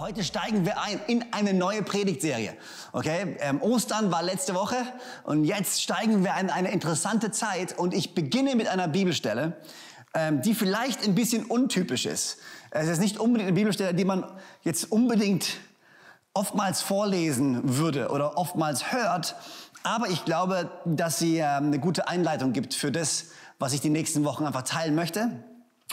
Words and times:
Heute 0.00 0.24
steigen 0.24 0.64
wir 0.64 0.80
ein 0.80 0.98
in 1.08 1.26
eine 1.30 1.52
neue 1.52 1.82
Predigtserie. 1.82 2.54
Okay, 2.92 3.36
ähm, 3.40 3.60
Ostern 3.60 4.10
war 4.10 4.22
letzte 4.22 4.54
Woche 4.54 4.76
und 5.24 5.44
jetzt 5.44 5.82
steigen 5.82 6.24
wir 6.24 6.32
in 6.40 6.48
eine 6.48 6.70
interessante 6.72 7.30
Zeit 7.32 7.78
und 7.78 7.92
ich 7.92 8.14
beginne 8.14 8.56
mit 8.56 8.66
einer 8.66 8.88
Bibelstelle, 8.88 9.58
ähm, 10.14 10.40
die 10.40 10.54
vielleicht 10.54 11.04
ein 11.04 11.14
bisschen 11.14 11.44
untypisch 11.44 12.06
ist. 12.06 12.38
Es 12.70 12.88
ist 12.88 12.98
nicht 12.98 13.18
unbedingt 13.18 13.48
eine 13.48 13.54
Bibelstelle, 13.54 13.92
die 13.92 14.06
man 14.06 14.24
jetzt 14.62 14.90
unbedingt 14.90 15.58
oftmals 16.32 16.80
vorlesen 16.80 17.76
würde 17.76 18.08
oder 18.08 18.38
oftmals 18.38 18.92
hört, 18.92 19.36
aber 19.82 20.08
ich 20.08 20.24
glaube, 20.24 20.70
dass 20.86 21.18
sie 21.18 21.40
ähm, 21.40 21.66
eine 21.66 21.78
gute 21.78 22.08
Einleitung 22.08 22.54
gibt 22.54 22.72
für 22.72 22.90
das, 22.90 23.26
was 23.58 23.74
ich 23.74 23.82
die 23.82 23.90
nächsten 23.90 24.24
Wochen 24.24 24.46
einfach 24.46 24.62
teilen 24.62 24.94
möchte. 24.94 25.30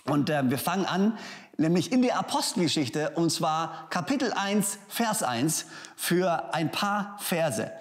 Und 0.09 0.29
äh, 0.29 0.49
wir 0.49 0.57
fangen 0.57 0.85
an, 0.85 1.17
nämlich 1.57 1.91
in 1.91 2.01
der 2.01 2.17
Apostelgeschichte, 2.17 3.11
und 3.11 3.29
zwar 3.29 3.89
Kapitel 3.89 4.31
1, 4.33 4.79
Vers 4.87 5.23
1, 5.23 5.65
für 5.95 6.53
ein 6.53 6.71
paar 6.71 7.17
Verse. 7.19 7.71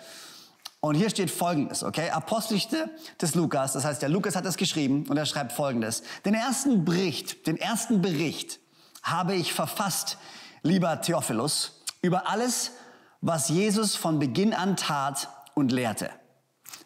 Und 0.80 0.94
hier 0.94 1.10
steht 1.10 1.30
Folgendes, 1.30 1.82
okay? 1.82 2.10
Apostelgeschichte 2.10 2.91
des 3.20 3.34
Lukas, 3.34 3.72
das 3.72 3.84
heißt, 3.84 4.02
der 4.02 4.08
Lukas 4.08 4.36
hat 4.36 4.44
das 4.44 4.56
geschrieben 4.56 5.06
und 5.08 5.16
er 5.16 5.27
schreibt 5.27 5.52
Folgendes. 5.52 6.02
Den 6.24 6.34
ersten 6.34 6.84
Bericht, 6.84 7.46
den 7.46 7.56
ersten 7.56 8.02
Bericht 8.02 8.61
habe 9.02 9.34
ich 9.34 9.52
verfasst, 9.52 10.18
lieber 10.62 11.00
Theophilus, 11.00 11.83
über 12.02 12.28
alles, 12.28 12.72
was 13.20 13.48
Jesus 13.48 13.96
von 13.96 14.18
Beginn 14.18 14.52
an 14.52 14.77
tat 14.77 15.28
und 15.55 15.72
lehrte 15.72 16.11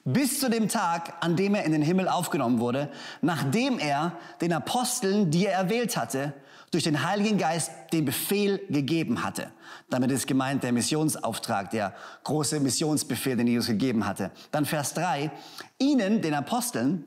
bis 0.04 0.40
zu 0.40 0.48
dem 0.48 0.68
Tag, 0.68 1.14
an 1.20 1.36
dem 1.36 1.54
er 1.54 1.64
in 1.64 1.72
den 1.72 1.82
Himmel 1.82 2.08
aufgenommen 2.08 2.58
wurde, 2.60 2.90
nachdem 3.20 3.78
er 3.78 4.12
den 4.40 4.52
Aposteln, 4.52 5.30
die 5.30 5.46
er 5.46 5.54
erwählt 5.54 5.96
hatte, 5.96 6.34
durch 6.70 6.84
den 6.84 7.04
Heiligen 7.04 7.36
Geist 7.36 7.72
den 7.92 8.04
Befehl 8.04 8.60
gegeben 8.68 9.24
hatte. 9.24 9.50
Damit 9.88 10.10
ist 10.12 10.26
gemeint 10.26 10.62
der 10.62 10.72
Missionsauftrag, 10.72 11.70
der 11.70 11.94
große 12.22 12.60
Missionsbefehl, 12.60 13.36
den 13.36 13.48
Jesus 13.48 13.68
gegeben 13.68 14.06
hatte. 14.06 14.30
Dann 14.52 14.66
Vers 14.66 14.94
3. 14.94 15.32
Ihnen, 15.78 16.22
den 16.22 16.34
Aposteln, 16.34 17.04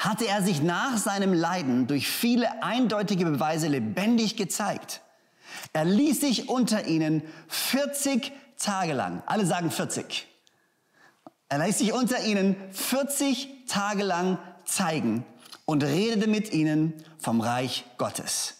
hatte 0.00 0.26
er 0.26 0.42
sich 0.42 0.62
nach 0.62 0.96
seinem 0.96 1.32
Leiden 1.32 1.86
durch 1.86 2.08
viele 2.08 2.62
eindeutige 2.62 3.24
Beweise 3.24 3.68
lebendig 3.68 4.36
gezeigt. 4.36 5.02
Er 5.72 5.84
ließ 5.84 6.20
sich 6.20 6.48
unter 6.48 6.86
ihnen 6.86 7.22
40 7.48 8.32
Tage 8.58 8.94
lang, 8.94 9.22
alle 9.26 9.46
sagen 9.46 9.70
40, 9.70 10.26
er 11.50 11.66
ließ 11.66 11.78
sich 11.78 11.92
unter 11.92 12.22
ihnen 12.24 12.56
40 12.70 13.66
Tage 13.66 14.04
lang 14.04 14.38
zeigen 14.64 15.24
und 15.64 15.82
redete 15.82 16.28
mit 16.28 16.52
ihnen 16.52 16.94
vom 17.18 17.40
Reich 17.40 17.84
Gottes. 17.98 18.54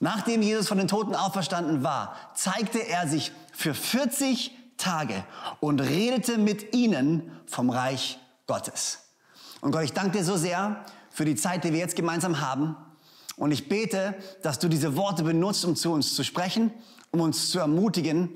Nachdem 0.00 0.42
Jesus 0.42 0.66
von 0.66 0.78
den 0.78 0.88
Toten 0.88 1.14
auferstanden 1.14 1.84
war, 1.84 2.16
zeigte 2.34 2.80
er 2.80 3.06
sich 3.06 3.30
für 3.52 3.74
40 3.74 4.50
Tage 4.76 5.24
und 5.60 5.80
redete 5.80 6.36
mit 6.36 6.74
ihnen 6.74 7.30
vom 7.46 7.70
Reich 7.70 8.18
Gottes. 8.48 8.98
Und 9.60 9.70
Gott, 9.70 9.84
ich 9.84 9.92
danke 9.92 10.18
dir 10.18 10.24
so 10.24 10.36
sehr 10.36 10.84
für 11.10 11.24
die 11.24 11.36
Zeit, 11.36 11.62
die 11.62 11.72
wir 11.72 11.78
jetzt 11.78 11.94
gemeinsam 11.94 12.40
haben. 12.40 12.74
Und 13.36 13.52
ich 13.52 13.68
bete, 13.68 14.16
dass 14.42 14.58
du 14.58 14.66
diese 14.66 14.96
Worte 14.96 15.22
benutzt, 15.22 15.64
um 15.64 15.76
zu 15.76 15.92
uns 15.92 16.16
zu 16.16 16.24
sprechen, 16.24 16.72
um 17.12 17.20
uns 17.20 17.50
zu 17.50 17.60
ermutigen 17.60 18.30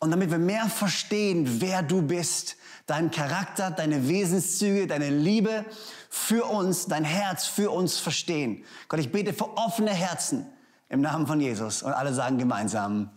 und 0.00 0.10
damit 0.10 0.30
wir 0.30 0.38
mehr 0.38 0.66
verstehen, 0.66 1.62
wer 1.62 1.82
du 1.82 2.02
bist, 2.02 2.56
deinen 2.86 3.10
Charakter, 3.10 3.70
deine 3.70 4.08
Wesenszüge, 4.08 4.86
deine 4.86 5.10
Liebe 5.10 5.64
für 6.10 6.44
uns, 6.44 6.86
dein 6.86 7.04
Herz 7.04 7.46
für 7.46 7.70
uns 7.70 7.98
verstehen. 7.98 8.64
Gott, 8.88 9.00
ich 9.00 9.10
bete 9.10 9.32
für 9.32 9.56
offene 9.56 9.92
Herzen 9.92 10.46
im 10.88 11.00
Namen 11.00 11.26
von 11.26 11.40
Jesus. 11.40 11.82
Und 11.82 11.92
alle 11.92 12.12
sagen 12.12 12.38
gemeinsam 12.38 13.10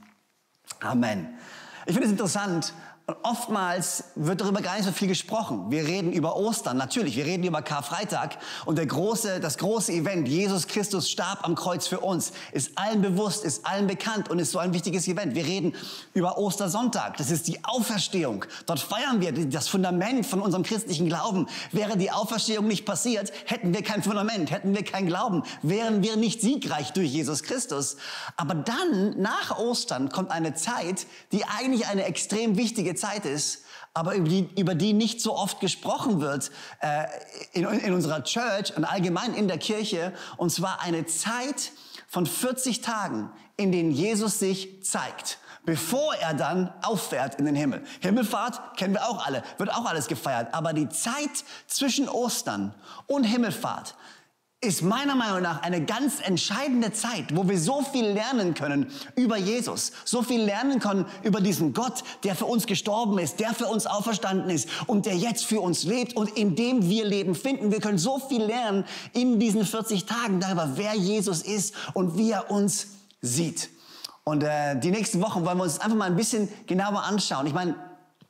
Amen. 0.80 1.38
Ich 1.86 1.94
finde 1.94 2.08
es 2.08 2.12
interessant, 2.12 2.74
und 3.10 3.16
oftmals 3.24 4.04
wird 4.16 4.42
darüber 4.42 4.62
gar 4.62 4.76
nicht 4.76 4.84
so 4.84 4.92
viel 4.92 5.08
gesprochen. 5.08 5.72
Wir 5.72 5.86
reden 5.86 6.12
über 6.12 6.36
Ostern, 6.36 6.76
natürlich. 6.76 7.16
Wir 7.16 7.26
reden 7.26 7.46
über 7.46 7.62
Karfreitag. 7.62 8.38
Und 8.66 8.78
der 8.78 8.86
große, 8.86 9.40
das 9.40 9.58
große 9.58 9.94
Event, 9.94 10.28
Jesus 10.28 10.68
Christus 10.68 11.10
starb 11.10 11.46
am 11.46 11.56
Kreuz 11.56 11.88
für 11.88 12.02
uns, 12.02 12.34
ist 12.52 12.78
allen 12.78 13.02
bewusst, 13.02 13.46
ist 13.46 13.66
allen 13.66 13.88
bekannt 13.88 14.30
und 14.30 14.40
ist 14.40 14.52
so 14.52 14.60
ein 14.60 14.74
wichtiges 14.74 15.08
Event. 15.08 15.36
Wir 15.36 15.46
reden 15.46 15.74
über 16.14 16.38
Ostersonntag. 16.38 17.16
Das 17.16 17.32
ist 17.32 17.48
die 17.48 17.64
Auferstehung. 17.64 18.44
Dort 18.66 18.82
feiern 18.82 19.22
wir 19.22 19.32
das 19.32 19.70
Fundament 19.70 20.26
von 20.26 20.42
unserem 20.42 20.64
christlichen 20.64 21.08
Glauben. 21.08 21.48
Wäre 21.72 21.96
die 21.96 22.12
Auferstehung 22.12 22.68
nicht 22.68 22.86
passiert, 22.86 23.32
hätten 23.46 23.74
wir 23.74 23.84
kein 23.84 24.04
Fundament, 24.04 24.52
hätten 24.52 24.76
wir 24.76 24.84
kein 24.84 25.06
Glauben, 25.06 25.44
wären 25.62 26.04
wir 26.04 26.18
nicht 26.18 26.42
siegreich 26.42 26.92
durch 26.92 27.08
Jesus 27.08 27.44
Christus. 27.44 27.96
Aber 28.36 28.54
dann, 28.54 29.18
nach 29.18 29.58
Ostern, 29.58 30.10
kommt 30.10 30.32
eine 30.32 30.56
Zeit, 30.56 31.08
die 31.32 31.46
eigentlich 31.46 31.88
eine 31.88 32.04
extrem 32.04 32.58
wichtige 32.58 32.97
Zeit 32.98 33.26
ist, 33.26 33.64
aber 33.94 34.16
über 34.16 34.28
die, 34.28 34.50
über 34.60 34.76
die 34.76 34.94
nicht 34.94 35.22
so 35.22 35.36
oft 35.36 35.60
gesprochen 35.60 36.20
wird 36.20 36.52
äh, 36.82 37.06
in, 37.54 37.66
in 37.66 37.94
unserer 37.94 38.24
Church 38.24 38.76
und 38.76 38.84
allgemein 38.84 39.34
in 39.34 39.48
der 39.48 39.58
Kirche. 39.58 40.14
Und 40.36 40.52
zwar 40.52 40.82
eine 40.82 41.06
Zeit 41.06 41.72
von 42.08 42.26
40 42.26 42.82
Tagen, 42.82 43.32
in 43.56 43.72
denen 43.72 43.92
Jesus 43.92 44.40
sich 44.40 44.84
zeigt 44.84 45.40
bevor 45.68 46.16
er 46.16 46.34
dann 46.34 46.74
auffährt 46.82 47.36
in 47.36 47.46
den 47.46 47.54
Himmel. 47.54 47.84
Himmelfahrt 48.00 48.78
kennen 48.78 48.94
wir 48.94 49.06
auch 49.06 49.26
alle, 49.28 49.44
wird 49.58 49.70
auch 49.70 49.84
alles 49.84 50.08
gefeiert. 50.08 50.54
Aber 50.54 50.72
die 50.72 50.88
Zeit 50.88 51.44
zwischen 51.68 52.08
Ostern 52.08 52.74
und 53.06 53.26
Himmelfahrt 53.26 53.96
ist 54.68 54.82
meiner 54.82 55.16
Meinung 55.16 55.42
nach 55.42 55.62
eine 55.62 55.84
ganz 55.84 56.20
entscheidende 56.22 56.92
Zeit, 56.92 57.34
wo 57.34 57.48
wir 57.48 57.58
so 57.58 57.82
viel 57.82 58.06
lernen 58.06 58.54
können 58.54 58.92
über 59.16 59.38
Jesus, 59.38 59.94
so 60.04 60.22
viel 60.22 60.42
lernen 60.42 60.80
können 60.80 61.06
über 61.24 61.40
diesen 61.40 61.74
Gott, 61.74 62.04
der 62.24 62.36
für 62.36 62.46
uns 62.46 62.68
gestorben 62.68 63.18
ist, 63.18 63.40
der 63.40 63.54
für 63.54 63.68
uns 63.68 63.86
auferstanden 63.86 64.50
ist 64.50 64.68
und 64.86 65.06
der 65.06 65.16
jetzt 65.16 65.46
für 65.46 65.62
uns 65.62 65.84
lebt 65.84 66.18
und 66.18 66.38
in 66.38 66.56
dem 66.56 66.90
wir 66.90 67.06
Leben 67.06 67.34
finden. 67.34 67.72
Wir 67.72 67.80
können 67.80 67.98
so 67.98 68.20
viel 68.20 68.44
lernen 68.44 68.84
in 69.14 69.40
diesen 69.40 69.66
40 69.66 70.06
Tagen 70.06 70.42
darüber, 70.42 70.72
wer 70.76 70.94
Jesus 70.96 71.42
ist 71.42 71.74
und 71.94 72.18
wie 72.18 72.32
er 72.32 72.52
uns 72.52 72.88
sieht. 73.22 73.70
Und 74.26 74.44
äh, 74.44 74.78
die 74.78 74.92
nächsten 74.92 75.22
Wochen 75.22 75.46
wollen 75.46 75.58
wir 75.58 75.64
uns 75.64 75.80
einfach 75.80 75.96
mal 75.96 76.06
ein 76.06 76.18
bisschen 76.18 76.50
genauer 76.66 77.04
anschauen. 77.04 77.48
Ich 77.48 77.54
meine, 77.54 77.76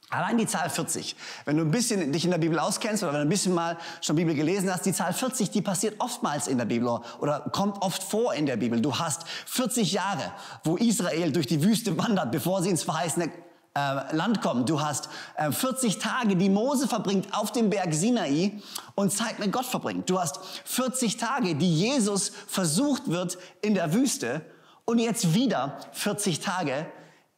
Allein 0.09 0.37
die 0.37 0.47
Zahl 0.47 0.69
40. 0.69 1.17
Wenn 1.43 1.57
du 1.57 1.63
ein 1.63 1.71
bisschen 1.71 2.13
dich 2.13 2.23
in 2.23 2.31
der 2.31 2.37
Bibel 2.37 2.57
auskennst 2.59 3.03
oder 3.03 3.11
wenn 3.11 3.19
du 3.19 3.25
ein 3.25 3.29
bisschen 3.29 3.53
mal 3.53 3.77
schon 3.99 4.15
Bibel 4.15 4.33
gelesen 4.33 4.71
hast, 4.71 4.85
die 4.85 4.93
Zahl 4.93 5.11
40, 5.11 5.49
die 5.49 5.61
passiert 5.61 5.99
oftmals 5.99 6.47
in 6.47 6.57
der 6.57 6.65
Bibel 6.65 6.87
oder 7.19 7.41
kommt 7.51 7.81
oft 7.81 8.01
vor 8.01 8.33
in 8.33 8.45
der 8.45 8.55
Bibel. 8.55 8.79
Du 8.79 8.97
hast 8.97 9.27
40 9.47 9.91
Jahre, 9.91 10.31
wo 10.63 10.77
Israel 10.77 11.33
durch 11.33 11.47
die 11.47 11.61
Wüste 11.61 11.97
wandert, 11.97 12.31
bevor 12.31 12.63
sie 12.63 12.69
ins 12.69 12.83
verheißene 12.83 13.29
äh, 13.77 14.15
Land 14.15 14.41
kommen. 14.41 14.65
Du 14.65 14.81
hast 14.81 15.09
äh, 15.35 15.51
40 15.51 15.99
Tage, 15.99 16.37
die 16.37 16.49
Mose 16.49 16.87
verbringt 16.87 17.37
auf 17.37 17.51
dem 17.51 17.69
Berg 17.69 17.93
Sinai 17.93 18.53
und 18.95 19.11
Zeit 19.11 19.39
mit 19.39 19.51
Gott 19.51 19.65
verbringt. 19.65 20.09
Du 20.09 20.21
hast 20.21 20.39
40 20.63 21.17
Tage, 21.17 21.55
die 21.55 21.73
Jesus 21.73 22.31
versucht 22.47 23.09
wird 23.11 23.37
in 23.61 23.73
der 23.73 23.93
Wüste 23.93 24.41
und 24.85 24.99
jetzt 24.99 25.33
wieder 25.33 25.79
40 25.91 26.39
Tage, 26.39 26.85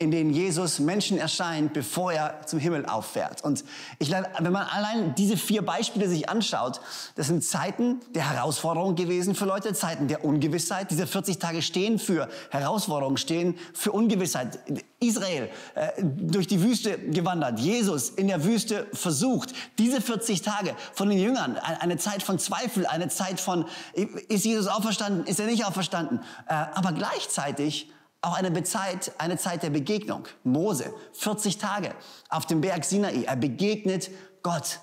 in 0.02 0.12
denen 0.12 0.30
Jesus 0.30 0.80
Menschen 0.80 1.18
erscheint, 1.18 1.74
bevor 1.74 2.14
er 2.14 2.46
zum 2.46 2.58
Himmel 2.58 2.86
auffährt. 2.86 3.44
Und 3.44 3.66
ich, 4.00 4.10
wenn 4.10 4.52
man 4.54 4.66
allein 4.68 5.14
diese 5.16 5.36
vier 5.36 5.62
Beispiele 5.62 6.08
sich 6.08 6.30
anschaut, 6.30 6.80
das 7.16 7.28
sind 7.28 7.44
Zeiten 7.44 8.00
der 8.16 8.32
Herausforderung 8.32 8.96
gewesen 8.96 9.36
für 9.36 9.44
Leute, 9.44 9.74
Zeiten 9.74 10.08
der 10.08 10.24
Ungewissheit. 10.24 10.90
Diese 10.90 11.06
40 11.06 11.38
Tage 11.38 11.62
stehen 11.62 12.00
für 12.00 12.30
Herausforderungen, 12.50 13.18
stehen 13.18 13.58
für 13.74 13.92
Ungewissheit. 13.92 14.60
Israel 15.02 15.50
äh, 15.76 15.90
durch 16.02 16.48
die 16.48 16.62
Wüste 16.62 16.98
gewandert, 16.98 17.60
Jesus 17.60 18.10
in 18.10 18.28
der 18.28 18.46
Wüste 18.46 18.88
versucht. 18.94 19.54
Diese 19.78 20.00
40 20.00 20.42
Tage 20.42 20.76
von 20.94 21.10
den 21.10 21.20
Jüngern, 21.20 21.58
eine 21.58 21.98
Zeit 21.98 22.24
von 22.24 22.40
Zweifel, 22.40 22.86
eine 22.86 23.10
Zeit 23.10 23.42
von, 23.42 23.66
ist 23.94 24.46
Jesus 24.46 24.68
auferstanden, 24.68 25.26
ist 25.26 25.42
er 25.42 25.48
nicht 25.48 25.66
auferstanden? 25.66 26.22
Äh, 26.48 26.54
aber 26.54 26.94
gleichzeitig 26.94 27.92
auch 28.22 28.34
eine 28.34 28.64
Zeit, 28.64 29.14
eine 29.18 29.38
Zeit 29.38 29.64
der 29.64 29.70
Begegnung. 29.70 30.26
Mose, 30.44 30.94
40 31.14 31.58
Tage 31.58 31.94
auf 32.30 32.46
dem 32.46 32.62
Berg 32.62 32.84
Sinai. 32.84 33.24
Er 33.24 33.36
begegnet 33.36 34.10
Gott. 34.44 34.80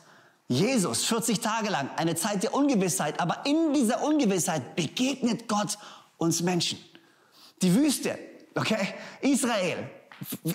Jesus, 0.48 1.04
40 1.06 1.40
Tage 1.40 1.70
lang, 1.70 1.90
eine 1.96 2.14
Zeit 2.14 2.44
der 2.44 2.54
Ungewissheit. 2.54 3.18
Aber 3.20 3.44
in 3.46 3.72
dieser 3.74 4.02
Ungewissheit 4.02 4.76
begegnet 4.76 5.48
Gott 5.48 5.76
uns 6.18 6.40
Menschen. 6.40 6.78
Die 7.62 7.74
Wüste, 7.74 8.18
okay? 8.54 8.94
Israel, 9.22 9.90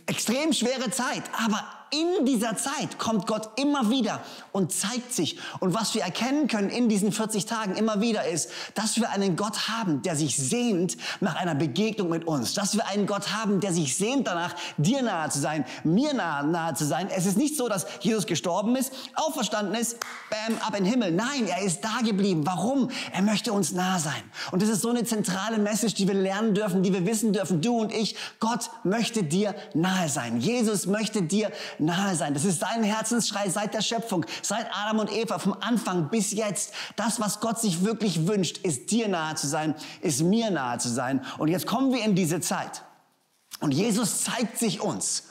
extrem 0.06 0.54
schwere 0.54 0.90
Zeit. 0.92 1.24
Aber 1.46 1.64
in 1.92 2.26
dieser 2.26 2.56
Zeit 2.56 2.98
kommt 2.98 3.28
Gott 3.28 3.60
immer 3.60 3.90
wieder 3.90 4.22
und 4.54 4.72
zeigt 4.72 5.14
sich. 5.14 5.38
Und 5.60 5.74
was 5.74 5.94
wir 5.94 6.04
erkennen 6.04 6.48
können 6.48 6.70
in 6.70 6.88
diesen 6.88 7.12
40 7.12 7.46
Tagen 7.46 7.76
immer 7.76 8.00
wieder 8.00 8.26
ist, 8.26 8.50
dass 8.76 8.98
wir 8.98 9.10
einen 9.10 9.36
Gott 9.36 9.68
haben, 9.68 10.02
der 10.02 10.16
sich 10.16 10.38
sehnt 10.38 10.96
nach 11.20 11.36
einer 11.36 11.54
Begegnung 11.54 12.10
mit 12.10 12.26
uns. 12.26 12.54
Dass 12.54 12.76
wir 12.76 12.88
einen 12.88 13.08
Gott 13.08 13.34
haben, 13.34 13.60
der 13.60 13.74
sich 13.74 13.98
sehnt 13.98 14.28
danach, 14.28 14.56
dir 14.78 15.02
nahe 15.02 15.30
zu 15.30 15.40
sein, 15.40 15.66
mir 15.84 16.14
nahe, 16.14 16.48
nahe 16.48 16.74
zu 16.76 16.86
sein. 16.86 17.10
Es 17.14 17.26
ist 17.26 17.38
nicht 17.38 17.58
so, 17.58 17.68
dass 17.68 17.86
Jesus 18.00 18.26
gestorben 18.26 18.78
ist, 18.78 18.94
auferstanden 19.16 19.76
ist, 19.76 19.98
bam, 20.30 20.58
ab 20.66 20.78
in 20.78 20.86
den 20.86 20.94
Himmel. 20.94 21.12
Nein, 21.12 21.48
er 21.48 21.62
ist 21.62 21.82
da 21.82 22.00
geblieben. 22.06 22.46
Warum? 22.46 22.90
Er 23.12 23.22
möchte 23.22 23.52
uns 23.52 23.74
nahe 23.74 24.00
sein. 24.00 24.24
Und 24.52 24.62
das 24.62 24.70
ist 24.70 24.82
so 24.82 24.90
eine 24.90 25.04
zentrale 25.04 25.58
Message, 25.58 25.96
die 25.96 26.08
wir 26.08 26.16
lernen 26.16 26.54
dürfen, 26.54 26.84
die 26.84 26.94
wir 26.94 27.06
wissen 27.06 27.34
dürfen, 27.34 27.62
du 27.62 27.80
und 27.80 27.92
ich. 27.92 28.16
Gott 28.40 28.70
möchte 28.86 29.24
dir 29.24 29.54
nahe 29.74 30.08
sein. 30.08 30.40
Jesus 30.40 30.86
möchte 30.86 31.22
dir 31.22 31.52
nahe 31.82 32.16
sein. 32.16 32.34
Das 32.34 32.46
ist 32.46 32.60
sein 32.60 32.84
Herzensschrei 32.84 33.50
seit 33.50 33.74
der 33.74 33.82
Schöpfung, 33.82 34.26
seit 34.42 34.68
Adam 34.74 35.00
und 35.00 35.12
Eva, 35.12 35.40
vom 35.40 35.56
Anfang 35.60 36.10
bis 36.10 36.32
jetzt. 36.32 36.74
Das, 36.96 37.20
was 37.20 37.40
Gott 37.40 37.60
sich 37.60 37.84
wirklich 37.84 38.28
wünscht, 38.28 38.60
ist 38.60 38.92
dir 38.92 39.08
nahe 39.08 39.36
zu 39.36 39.48
sein, 39.48 39.76
ist 40.02 40.22
mir 40.22 40.52
nahe 40.52 40.78
zu 40.78 40.90
sein. 40.90 41.26
Und 41.38 41.48
jetzt 41.48 41.68
kommen 41.68 41.92
wir 41.92 42.04
in 42.04 42.16
diese 42.16 42.40
Zeit. 42.40 42.84
Und 43.60 43.72
Jesus 43.72 44.24
zeigt 44.24 44.58
sich 44.58 44.82
uns. 44.82 45.24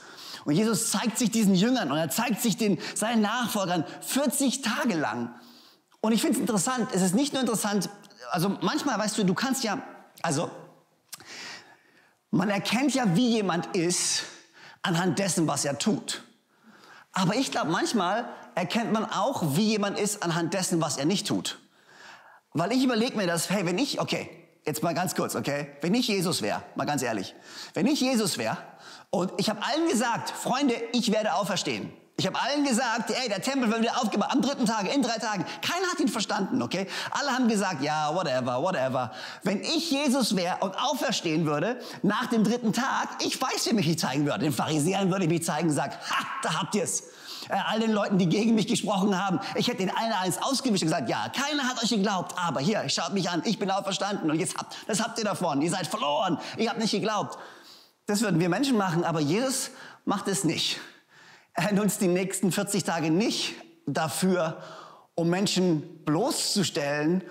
Und 0.44 0.55
Jesus 0.55 0.91
zeigt 0.91 1.19
sich 1.19 1.31
diesen 1.31 1.55
Jüngern 1.55 1.91
und 1.93 1.99
er 1.99 2.08
zeigt 2.08 2.41
sich 2.41 2.56
den, 2.56 2.79
seinen 2.94 3.23
Nachfolgern 3.23 3.85
40 4.00 4.62
Tage 4.62 4.94
lang. 4.94 5.35
Und 6.00 6.12
ich 6.12 6.23
finde 6.23 6.37
es 6.37 6.41
interessant, 6.41 6.88
es 6.94 7.02
ist 7.02 7.14
nicht 7.14 7.32
nur 7.35 7.43
interessant, 7.43 7.91
also 8.31 8.56
manchmal 8.62 8.99
weißt 8.99 9.19
du, 9.19 9.25
du 9.25 9.35
kannst 9.35 9.64
ja, 9.64 9.82
also 10.23 10.50
man 12.31 12.49
erkennt 12.49 12.94
ja, 12.94 13.17
wie 13.17 13.29
jemand 13.29 13.67
ist 13.76 14.23
anhand 14.82 15.19
dessen, 15.19 15.47
was 15.47 15.64
er 15.64 15.79
tut. 15.79 16.23
Aber 17.12 17.35
ich 17.35 17.51
glaube, 17.51 17.71
manchmal 17.71 18.29
erkennt 18.55 18.93
man 18.93 19.05
auch, 19.05 19.57
wie 19.57 19.69
jemand 19.69 19.99
ist 19.99 20.23
anhand 20.23 20.55
dessen, 20.55 20.81
was 20.81 20.97
er 20.97 21.05
nicht 21.05 21.27
tut. 21.27 21.59
Weil 22.53 22.73
ich 22.73 22.85
überlege 22.85 23.17
mir 23.17 23.27
das, 23.27 23.51
hey, 23.51 23.67
wenn 23.67 23.79
ich, 23.79 24.01
okay, 24.01 24.29
jetzt 24.65 24.83
mal 24.83 24.95
ganz 24.95 25.15
kurz, 25.15 25.35
okay, 25.35 25.69
wenn 25.81 25.95
ich 25.95 26.09
Jesus 26.09 26.43
wäre, 26.43 26.62
mal 26.75 26.85
ganz 26.85 27.03
ehrlich, 27.03 27.35
wenn 27.75 27.87
ich 27.87 28.01
Jesus 28.01 28.39
wäre 28.39 28.59
und 29.11 29.33
ich 29.39 29.49
habe 29.51 29.62
allen 29.62 29.89
gesagt, 29.89 30.31
Freunde, 30.31 30.75
ich 30.93 31.11
werde 31.12 31.35
auferstehen. 31.35 31.93
Ich 32.21 32.27
habe 32.27 32.39
allen 32.39 32.65
gesagt, 32.65 33.11
ey, 33.11 33.31
der 33.31 33.41
Tempel 33.41 33.71
wird 33.71 33.81
wieder 33.81 33.99
aufgebaut 33.99 34.29
am 34.31 34.43
dritten 34.43 34.67
Tag, 34.67 34.95
in 34.95 35.01
drei 35.01 35.17
Tagen. 35.17 35.43
Keiner 35.63 35.87
hat 35.91 36.01
ihn 36.01 36.09
verstanden, 36.09 36.61
okay? 36.61 36.87
Alle 37.13 37.31
haben 37.31 37.49
gesagt, 37.49 37.81
ja, 37.81 38.15
whatever, 38.15 38.63
whatever. 38.63 39.11
Wenn 39.43 39.63
ich 39.63 39.91
Jesus 39.91 40.37
wäre 40.37 40.59
und 40.61 40.79
auferstehen 40.79 41.47
würde 41.47 41.81
nach 42.03 42.27
dem 42.27 42.45
dritten 42.45 42.75
Tag, 42.75 43.09
ich 43.25 43.41
weiß, 43.41 43.71
wie 43.71 43.73
mich 43.73 43.89
ich 43.89 43.99
zeigen 43.99 44.27
würde. 44.27 44.41
Den 44.41 44.53
Pharisäern 44.53 45.11
würde 45.11 45.25
ich 45.25 45.31
mich 45.31 45.45
zeigen 45.45 45.71
und 45.71 45.75
sagen, 45.75 45.95
ha, 46.11 46.27
da 46.43 46.61
habt 46.61 46.75
ihr's. 46.75 47.05
Äh, 47.49 47.57
all 47.67 47.81
den 47.81 47.93
Leuten, 47.93 48.19
die 48.19 48.29
gegen 48.29 48.55
mich 48.55 48.67
gesprochen 48.67 49.19
haben, 49.19 49.41
ich 49.55 49.69
hätte 49.69 49.79
den 49.79 49.97
allen 49.97 50.13
eins 50.13 50.37
ausgewischt 50.43 50.83
und 50.83 50.91
gesagt, 50.91 51.09
ja, 51.09 51.31
keiner 51.31 51.63
hat 51.67 51.83
euch 51.83 51.89
geglaubt, 51.89 52.35
aber 52.37 52.61
hier, 52.61 52.87
schaut 52.91 53.15
mich 53.15 53.31
an, 53.31 53.41
ich 53.47 53.59
bin 53.59 53.71
auferstanden 53.71 54.31
und 54.31 54.39
jetzt 54.39 54.59
habt, 54.59 54.77
das 54.87 55.03
habt 55.03 55.19
ihr 55.19 55.25
davon. 55.25 55.63
Ihr 55.63 55.71
seid 55.71 55.87
verloren, 55.87 56.39
ihr 56.59 56.69
habt 56.69 56.81
nicht 56.81 56.91
geglaubt. 56.91 57.39
Das 58.05 58.21
würden 58.21 58.39
wir 58.41 58.51
Menschen 58.51 58.77
machen, 58.77 59.05
aber 59.05 59.21
Jesus 59.21 59.71
macht 60.05 60.29
es 60.29 60.45
nicht. 60.45 60.81
Er 61.55 61.73
nutzt 61.73 62.00
die 62.00 62.08
nächsten 62.08 62.52
40 62.52 62.85
Tage 62.85 63.11
nicht 63.11 63.55
dafür, 63.87 64.62
um 65.14 65.29
Menschen 65.29 66.05
bloßzustellen 66.05 67.23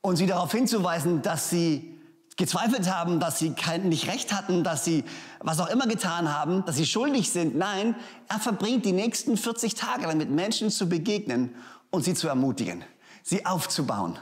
und 0.00 0.16
sie 0.16 0.26
darauf 0.26 0.52
hinzuweisen, 0.52 1.22
dass 1.22 1.50
sie 1.50 1.98
gezweifelt 2.36 2.90
haben, 2.92 3.20
dass 3.20 3.38
sie 3.38 3.52
kein, 3.52 3.88
nicht 3.88 4.08
recht 4.08 4.32
hatten, 4.32 4.64
dass 4.64 4.84
sie 4.84 5.04
was 5.40 5.60
auch 5.60 5.68
immer 5.68 5.86
getan 5.86 6.34
haben, 6.34 6.64
dass 6.64 6.76
sie 6.76 6.86
schuldig 6.86 7.30
sind. 7.30 7.54
Nein, 7.54 7.94
er 8.28 8.38
verbringt 8.40 8.84
die 8.86 8.92
nächsten 8.92 9.36
40 9.36 9.74
Tage 9.74 10.02
damit, 10.02 10.30
Menschen 10.30 10.70
zu 10.70 10.88
begegnen 10.88 11.54
und 11.90 12.04
sie 12.04 12.14
zu 12.14 12.28
ermutigen, 12.28 12.82
sie 13.22 13.44
aufzubauen 13.44 14.18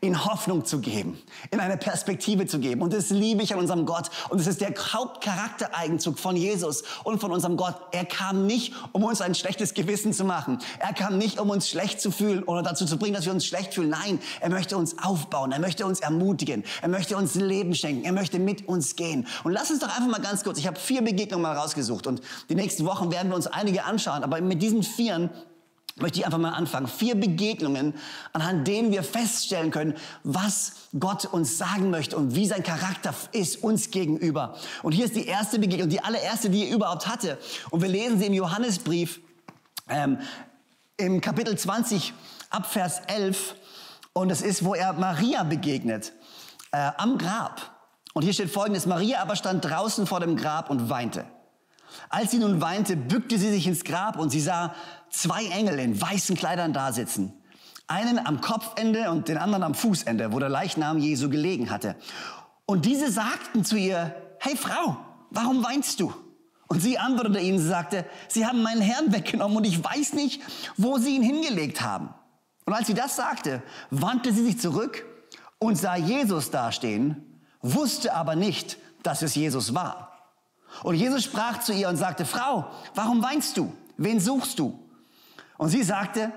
in 0.00 0.24
Hoffnung 0.24 0.64
zu 0.64 0.80
geben, 0.80 1.18
in 1.50 1.60
eine 1.60 1.76
Perspektive 1.76 2.46
zu 2.46 2.58
geben. 2.58 2.82
Und 2.82 2.92
das 2.92 3.10
liebe 3.10 3.42
ich 3.42 3.52
an 3.52 3.60
unserem 3.60 3.86
Gott. 3.86 4.10
Und 4.28 4.40
es 4.40 4.46
ist 4.46 4.60
der 4.60 4.70
Hauptcharaktereigenzug 4.70 6.18
von 6.18 6.36
Jesus 6.36 6.82
und 7.04 7.20
von 7.20 7.32
unserem 7.32 7.56
Gott. 7.56 7.74
Er 7.92 8.04
kam 8.04 8.46
nicht, 8.46 8.74
um 8.92 9.04
uns 9.04 9.20
ein 9.20 9.34
schlechtes 9.34 9.74
Gewissen 9.74 10.12
zu 10.12 10.24
machen. 10.24 10.58
Er 10.78 10.92
kam 10.92 11.18
nicht, 11.18 11.40
um 11.40 11.50
uns 11.50 11.68
schlecht 11.68 12.00
zu 12.00 12.10
fühlen 12.10 12.42
oder 12.44 12.62
dazu 12.62 12.86
zu 12.86 12.98
bringen, 12.98 13.14
dass 13.14 13.24
wir 13.24 13.32
uns 13.32 13.46
schlecht 13.46 13.74
fühlen. 13.74 13.90
Nein, 13.90 14.20
er 14.40 14.50
möchte 14.50 14.76
uns 14.76 14.96
aufbauen. 14.98 15.52
Er 15.52 15.60
möchte 15.60 15.86
uns 15.86 16.00
ermutigen. 16.00 16.64
Er 16.82 16.88
möchte 16.88 17.16
uns 17.16 17.34
Leben 17.34 17.74
schenken. 17.74 18.04
Er 18.04 18.12
möchte 18.12 18.38
mit 18.38 18.68
uns 18.68 18.96
gehen. 18.96 19.26
Und 19.44 19.52
lass 19.52 19.70
uns 19.70 19.80
doch 19.80 19.88
einfach 19.88 20.08
mal 20.08 20.20
ganz 20.20 20.44
kurz, 20.44 20.58
ich 20.58 20.66
habe 20.66 20.78
vier 20.78 21.02
Begegnungen 21.02 21.42
mal 21.42 21.56
rausgesucht 21.56 22.06
und 22.06 22.20
die 22.48 22.54
nächsten 22.54 22.84
Wochen 22.84 23.10
werden 23.10 23.28
wir 23.28 23.36
uns 23.36 23.46
einige 23.46 23.84
anschauen. 23.84 24.22
Aber 24.22 24.40
mit 24.40 24.62
diesen 24.62 24.82
vieren 24.82 25.30
möchte 26.00 26.18
ich 26.18 26.24
einfach 26.24 26.38
mal 26.38 26.52
anfangen. 26.52 26.86
Vier 26.86 27.14
Begegnungen, 27.14 27.94
anhand 28.32 28.66
denen 28.66 28.90
wir 28.90 29.02
feststellen 29.02 29.70
können, 29.70 29.94
was 30.22 30.72
Gott 30.98 31.26
uns 31.26 31.58
sagen 31.58 31.90
möchte 31.90 32.16
und 32.16 32.34
wie 32.34 32.46
sein 32.46 32.62
Charakter 32.62 33.14
ist 33.32 33.62
uns 33.62 33.90
gegenüber. 33.90 34.56
Und 34.82 34.92
hier 34.92 35.04
ist 35.04 35.16
die 35.16 35.26
erste 35.26 35.58
Begegnung, 35.58 35.88
die 35.88 36.02
allererste, 36.02 36.50
die 36.50 36.68
er 36.68 36.74
überhaupt 36.74 37.06
hatte. 37.06 37.38
Und 37.70 37.82
wir 37.82 37.88
lesen 37.88 38.18
sie 38.18 38.26
im 38.26 38.34
Johannesbrief 38.34 39.20
ähm, 39.88 40.18
im 40.96 41.20
Kapitel 41.20 41.56
20 41.56 42.12
ab 42.50 42.70
Vers 42.70 43.02
11. 43.06 43.54
Und 44.12 44.30
es 44.30 44.42
ist, 44.42 44.64
wo 44.64 44.74
er 44.74 44.92
Maria 44.94 45.44
begegnet, 45.44 46.12
äh, 46.72 46.90
am 46.96 47.18
Grab. 47.18 47.60
Und 48.14 48.22
hier 48.22 48.32
steht 48.32 48.50
folgendes, 48.50 48.86
Maria 48.86 49.22
aber 49.22 49.36
stand 49.36 49.64
draußen 49.64 50.06
vor 50.06 50.20
dem 50.20 50.36
Grab 50.36 50.70
und 50.70 50.90
weinte. 50.90 51.24
Als 52.08 52.30
sie 52.30 52.38
nun 52.38 52.60
weinte, 52.60 52.96
bückte 52.96 53.38
sie 53.38 53.50
sich 53.50 53.66
ins 53.66 53.84
Grab 53.84 54.18
und 54.18 54.30
sie 54.30 54.40
sah 54.40 54.74
zwei 55.10 55.44
Engel 55.46 55.78
in 55.78 56.00
weißen 56.00 56.36
Kleidern 56.36 56.72
dasitzen. 56.72 57.32
Einen 57.86 58.18
am 58.18 58.40
Kopfende 58.40 59.10
und 59.10 59.28
den 59.28 59.38
anderen 59.38 59.62
am 59.62 59.74
Fußende, 59.74 60.32
wo 60.32 60.38
der 60.38 60.48
Leichnam 60.48 60.98
Jesu 60.98 61.30
gelegen 61.30 61.70
hatte. 61.70 61.96
Und 62.66 62.84
diese 62.84 63.10
sagten 63.10 63.64
zu 63.64 63.76
ihr, 63.76 64.14
hey 64.40 64.56
Frau, 64.56 64.98
warum 65.30 65.64
weinst 65.64 66.00
du? 66.00 66.12
Und 66.68 66.80
sie 66.80 66.98
antwortete 66.98 67.40
ihnen, 67.40 67.58
sie 67.58 67.66
sagte, 67.66 68.04
sie 68.28 68.46
haben 68.46 68.62
meinen 68.62 68.82
Herrn 68.82 69.12
weggenommen 69.12 69.56
und 69.56 69.64
ich 69.64 69.82
weiß 69.82 70.12
nicht, 70.12 70.42
wo 70.76 70.98
sie 70.98 71.16
ihn 71.16 71.22
hingelegt 71.22 71.80
haben. 71.80 72.10
Und 72.66 72.74
als 72.74 72.86
sie 72.86 72.94
das 72.94 73.16
sagte, 73.16 73.62
wandte 73.90 74.34
sie 74.34 74.44
sich 74.44 74.60
zurück 74.60 75.06
und 75.58 75.76
sah 75.76 75.96
Jesus 75.96 76.50
dastehen, 76.50 77.40
wusste 77.62 78.14
aber 78.14 78.36
nicht, 78.36 78.76
dass 79.02 79.22
es 79.22 79.34
Jesus 79.34 79.74
war. 79.74 80.17
Und 80.82 80.94
Jesus 80.94 81.24
sprach 81.24 81.60
zu 81.60 81.72
ihr 81.72 81.88
und 81.88 81.96
sagte, 81.96 82.24
Frau, 82.24 82.66
warum 82.94 83.22
weinst 83.22 83.56
du? 83.56 83.72
Wen 83.96 84.20
suchst 84.20 84.58
du? 84.58 84.78
Und 85.56 85.70
sie 85.70 85.82
sagte, 85.82 86.32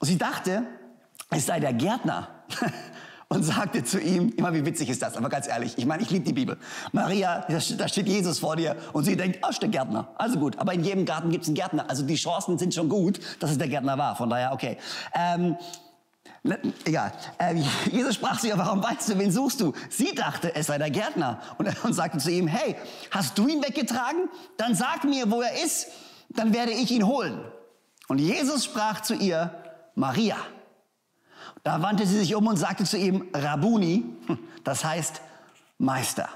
sie 0.00 0.18
dachte, 0.18 0.64
es 1.30 1.46
sei 1.46 1.60
der 1.60 1.72
Gärtner. 1.72 2.28
Und 3.32 3.44
sagte 3.44 3.84
zu 3.84 4.00
ihm, 4.00 4.30
immer 4.36 4.52
wie 4.52 4.66
witzig 4.66 4.88
ist 4.88 5.02
das, 5.02 5.16
aber 5.16 5.28
ganz 5.28 5.46
ehrlich, 5.46 5.78
ich 5.78 5.86
meine, 5.86 6.02
ich 6.02 6.10
liebe 6.10 6.24
die 6.24 6.32
Bibel. 6.32 6.58
Maria, 6.90 7.46
da 7.48 7.60
steht 7.60 8.08
Jesus 8.08 8.40
vor 8.40 8.56
dir 8.56 8.74
und 8.92 9.04
sie 9.04 9.16
denkt, 9.16 9.38
ach, 9.42 9.50
ist 9.50 9.62
der 9.62 9.68
Gärtner. 9.68 10.08
Also 10.16 10.36
gut, 10.40 10.58
aber 10.58 10.74
in 10.74 10.82
jedem 10.82 11.04
Garten 11.04 11.30
gibt 11.30 11.44
es 11.44 11.48
einen 11.48 11.54
Gärtner. 11.54 11.88
Also 11.88 12.02
die 12.02 12.16
Chancen 12.16 12.58
sind 12.58 12.74
schon 12.74 12.88
gut, 12.88 13.20
dass 13.38 13.52
es 13.52 13.58
der 13.58 13.68
Gärtner 13.68 13.96
war. 13.96 14.16
Von 14.16 14.30
daher, 14.30 14.52
okay. 14.52 14.78
Ähm, 15.14 15.56
Ne, 16.42 16.58
egal. 16.84 17.12
Äh, 17.38 17.62
Jesus 17.90 18.14
sprach 18.14 18.40
zu 18.40 18.46
ihr, 18.46 18.56
warum 18.56 18.82
weißt 18.82 19.10
du, 19.10 19.18
wen 19.18 19.30
suchst 19.30 19.60
du? 19.60 19.74
Sie 19.90 20.14
dachte, 20.14 20.54
es 20.54 20.68
sei 20.68 20.78
der 20.78 20.90
Gärtner 20.90 21.40
und, 21.58 21.68
und 21.84 21.92
sagte 21.92 22.18
zu 22.18 22.30
ihm, 22.30 22.46
hey, 22.46 22.76
hast 23.10 23.36
du 23.36 23.46
ihn 23.46 23.62
weggetragen? 23.62 24.28
Dann 24.56 24.74
sag 24.74 25.04
mir, 25.04 25.30
wo 25.30 25.42
er 25.42 25.62
ist, 25.62 25.88
dann 26.30 26.54
werde 26.54 26.72
ich 26.72 26.90
ihn 26.90 27.06
holen. 27.06 27.44
Und 28.08 28.18
Jesus 28.18 28.64
sprach 28.64 29.02
zu 29.02 29.14
ihr, 29.14 29.54
Maria. 29.94 30.36
Da 31.62 31.82
wandte 31.82 32.06
sie 32.06 32.18
sich 32.18 32.34
um 32.34 32.46
und 32.46 32.56
sagte 32.56 32.84
zu 32.84 32.96
ihm, 32.96 33.28
Rabuni, 33.34 34.04
das 34.64 34.84
heißt 34.84 35.20
Meister. 35.78 36.28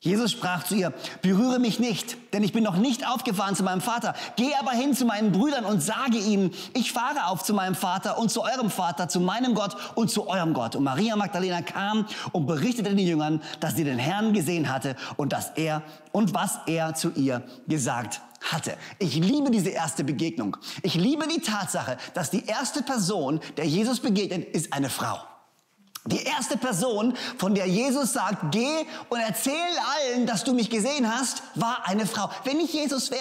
Jesus 0.00 0.30
sprach 0.30 0.62
zu 0.62 0.76
ihr, 0.76 0.92
berühre 1.22 1.58
mich 1.58 1.80
nicht, 1.80 2.16
denn 2.32 2.44
ich 2.44 2.52
bin 2.52 2.62
noch 2.62 2.76
nicht 2.76 3.04
aufgefahren 3.04 3.56
zu 3.56 3.64
meinem 3.64 3.80
Vater. 3.80 4.14
Geh 4.36 4.54
aber 4.54 4.70
hin 4.70 4.94
zu 4.94 5.04
meinen 5.04 5.32
Brüdern 5.32 5.64
und 5.64 5.82
sage 5.82 6.18
ihnen, 6.18 6.52
ich 6.72 6.92
fahre 6.92 7.26
auf 7.26 7.42
zu 7.42 7.52
meinem 7.52 7.74
Vater 7.74 8.16
und 8.16 8.30
zu 8.30 8.42
eurem 8.42 8.70
Vater, 8.70 9.08
zu 9.08 9.18
meinem 9.18 9.54
Gott 9.54 9.76
und 9.96 10.08
zu 10.08 10.28
eurem 10.28 10.54
Gott. 10.54 10.76
Und 10.76 10.84
Maria 10.84 11.16
Magdalena 11.16 11.62
kam 11.62 12.06
und 12.30 12.46
berichtete 12.46 12.94
den 12.94 12.98
Jüngern, 13.04 13.42
dass 13.58 13.74
sie 13.74 13.82
den 13.82 13.98
Herrn 13.98 14.32
gesehen 14.32 14.72
hatte 14.72 14.94
und 15.16 15.32
dass 15.32 15.50
er 15.56 15.82
und 16.12 16.32
was 16.32 16.60
er 16.66 16.94
zu 16.94 17.10
ihr 17.16 17.42
gesagt 17.66 18.20
hatte. 18.52 18.76
Ich 19.00 19.16
liebe 19.16 19.50
diese 19.50 19.70
erste 19.70 20.04
Begegnung. 20.04 20.56
Ich 20.82 20.94
liebe 20.94 21.26
die 21.26 21.40
Tatsache, 21.40 21.96
dass 22.14 22.30
die 22.30 22.46
erste 22.46 22.84
Person, 22.84 23.40
der 23.56 23.64
Jesus 23.64 23.98
begegnet, 23.98 24.54
ist 24.54 24.72
eine 24.72 24.90
Frau. 24.90 25.18
Die 26.08 26.22
erste 26.22 26.56
Person, 26.56 27.14
von 27.36 27.54
der 27.54 27.66
Jesus 27.66 28.14
sagt, 28.14 28.50
geh 28.50 28.86
und 29.10 29.20
erzähl 29.20 29.52
allen, 29.52 30.26
dass 30.26 30.42
du 30.42 30.54
mich 30.54 30.70
gesehen 30.70 31.06
hast, 31.12 31.42
war 31.54 31.86
eine 31.86 32.06
Frau. 32.06 32.30
Wenn 32.44 32.60
ich 32.60 32.72
Jesus 32.72 33.10
wäre 33.10 33.20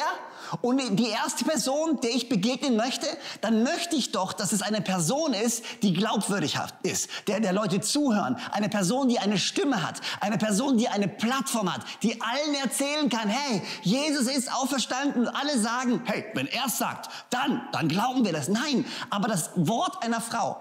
und 0.61 0.79
die 0.97 1.09
erste 1.09 1.43
Person, 1.43 1.99
der 1.99 2.11
ich 2.11 2.29
begegnen 2.29 2.77
möchte, 2.77 3.05
dann 3.41 3.63
möchte 3.63 3.97
ich 3.97 4.13
doch, 4.13 4.31
dass 4.31 4.53
es 4.53 4.61
eine 4.61 4.79
Person 4.79 5.33
ist, 5.33 5.65
die 5.83 5.91
glaubwürdig 5.91 6.57
ist, 6.83 7.09
der, 7.27 7.41
der 7.41 7.51
Leute 7.51 7.81
zuhören. 7.81 8.37
Eine 8.53 8.69
Person, 8.69 9.09
die 9.09 9.19
eine 9.19 9.37
Stimme 9.37 9.85
hat. 9.85 9.99
Eine 10.21 10.37
Person, 10.37 10.77
die 10.77 10.87
eine 10.87 11.09
Plattform 11.09 11.73
hat, 11.73 11.81
die 12.03 12.21
allen 12.21 12.55
erzählen 12.63 13.09
kann, 13.09 13.27
hey, 13.27 13.61
Jesus 13.81 14.27
ist 14.27 14.53
auferstanden 14.53 15.27
und 15.27 15.35
alle 15.35 15.59
sagen, 15.59 16.01
hey, 16.05 16.25
wenn 16.35 16.47
er 16.47 16.67
es 16.67 16.77
sagt, 16.77 17.09
dann, 17.31 17.67
dann 17.73 17.89
glauben 17.89 18.23
wir 18.23 18.31
das. 18.31 18.47
Nein, 18.47 18.85
aber 19.09 19.27
das 19.27 19.49
Wort 19.55 20.01
einer 20.03 20.21
Frau 20.21 20.55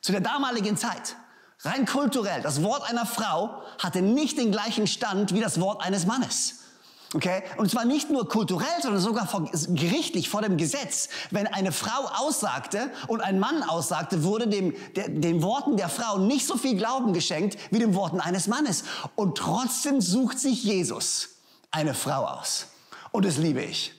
zu 0.00 0.12
der 0.12 0.20
damaligen 0.20 0.76
Zeit, 0.76 1.16
Rein 1.60 1.86
kulturell, 1.86 2.42
das 2.42 2.62
Wort 2.62 2.88
einer 2.88 3.06
Frau 3.06 3.62
hatte 3.78 4.02
nicht 4.02 4.38
den 4.38 4.52
gleichen 4.52 4.86
Stand 4.86 5.34
wie 5.34 5.40
das 5.40 5.60
Wort 5.60 5.82
eines 5.82 6.06
Mannes. 6.06 6.60
Okay? 7.14 7.44
Und 7.58 7.70
zwar 7.70 7.84
nicht 7.84 8.10
nur 8.10 8.28
kulturell, 8.28 8.82
sondern 8.82 9.00
sogar 9.00 9.26
vor, 9.28 9.48
gerichtlich 9.68 10.28
vor 10.28 10.42
dem 10.42 10.56
Gesetz. 10.56 11.08
Wenn 11.30 11.46
eine 11.46 11.70
Frau 11.70 12.08
aussagte 12.16 12.90
und 13.06 13.20
ein 13.20 13.38
Mann 13.38 13.62
aussagte, 13.62 14.24
wurde 14.24 14.48
dem, 14.48 14.74
der, 14.96 15.08
den 15.08 15.42
Worten 15.42 15.76
der 15.76 15.88
Frau 15.88 16.18
nicht 16.18 16.46
so 16.46 16.56
viel 16.56 16.76
Glauben 16.76 17.12
geschenkt 17.12 17.56
wie 17.70 17.78
den 17.78 17.94
Worten 17.94 18.20
eines 18.20 18.48
Mannes. 18.48 18.84
Und 19.14 19.38
trotzdem 19.38 20.00
sucht 20.00 20.40
sich 20.40 20.64
Jesus 20.64 21.28
eine 21.70 21.94
Frau 21.94 22.24
aus. 22.24 22.66
Und 23.12 23.24
das 23.24 23.36
liebe 23.36 23.62
ich. 23.62 23.92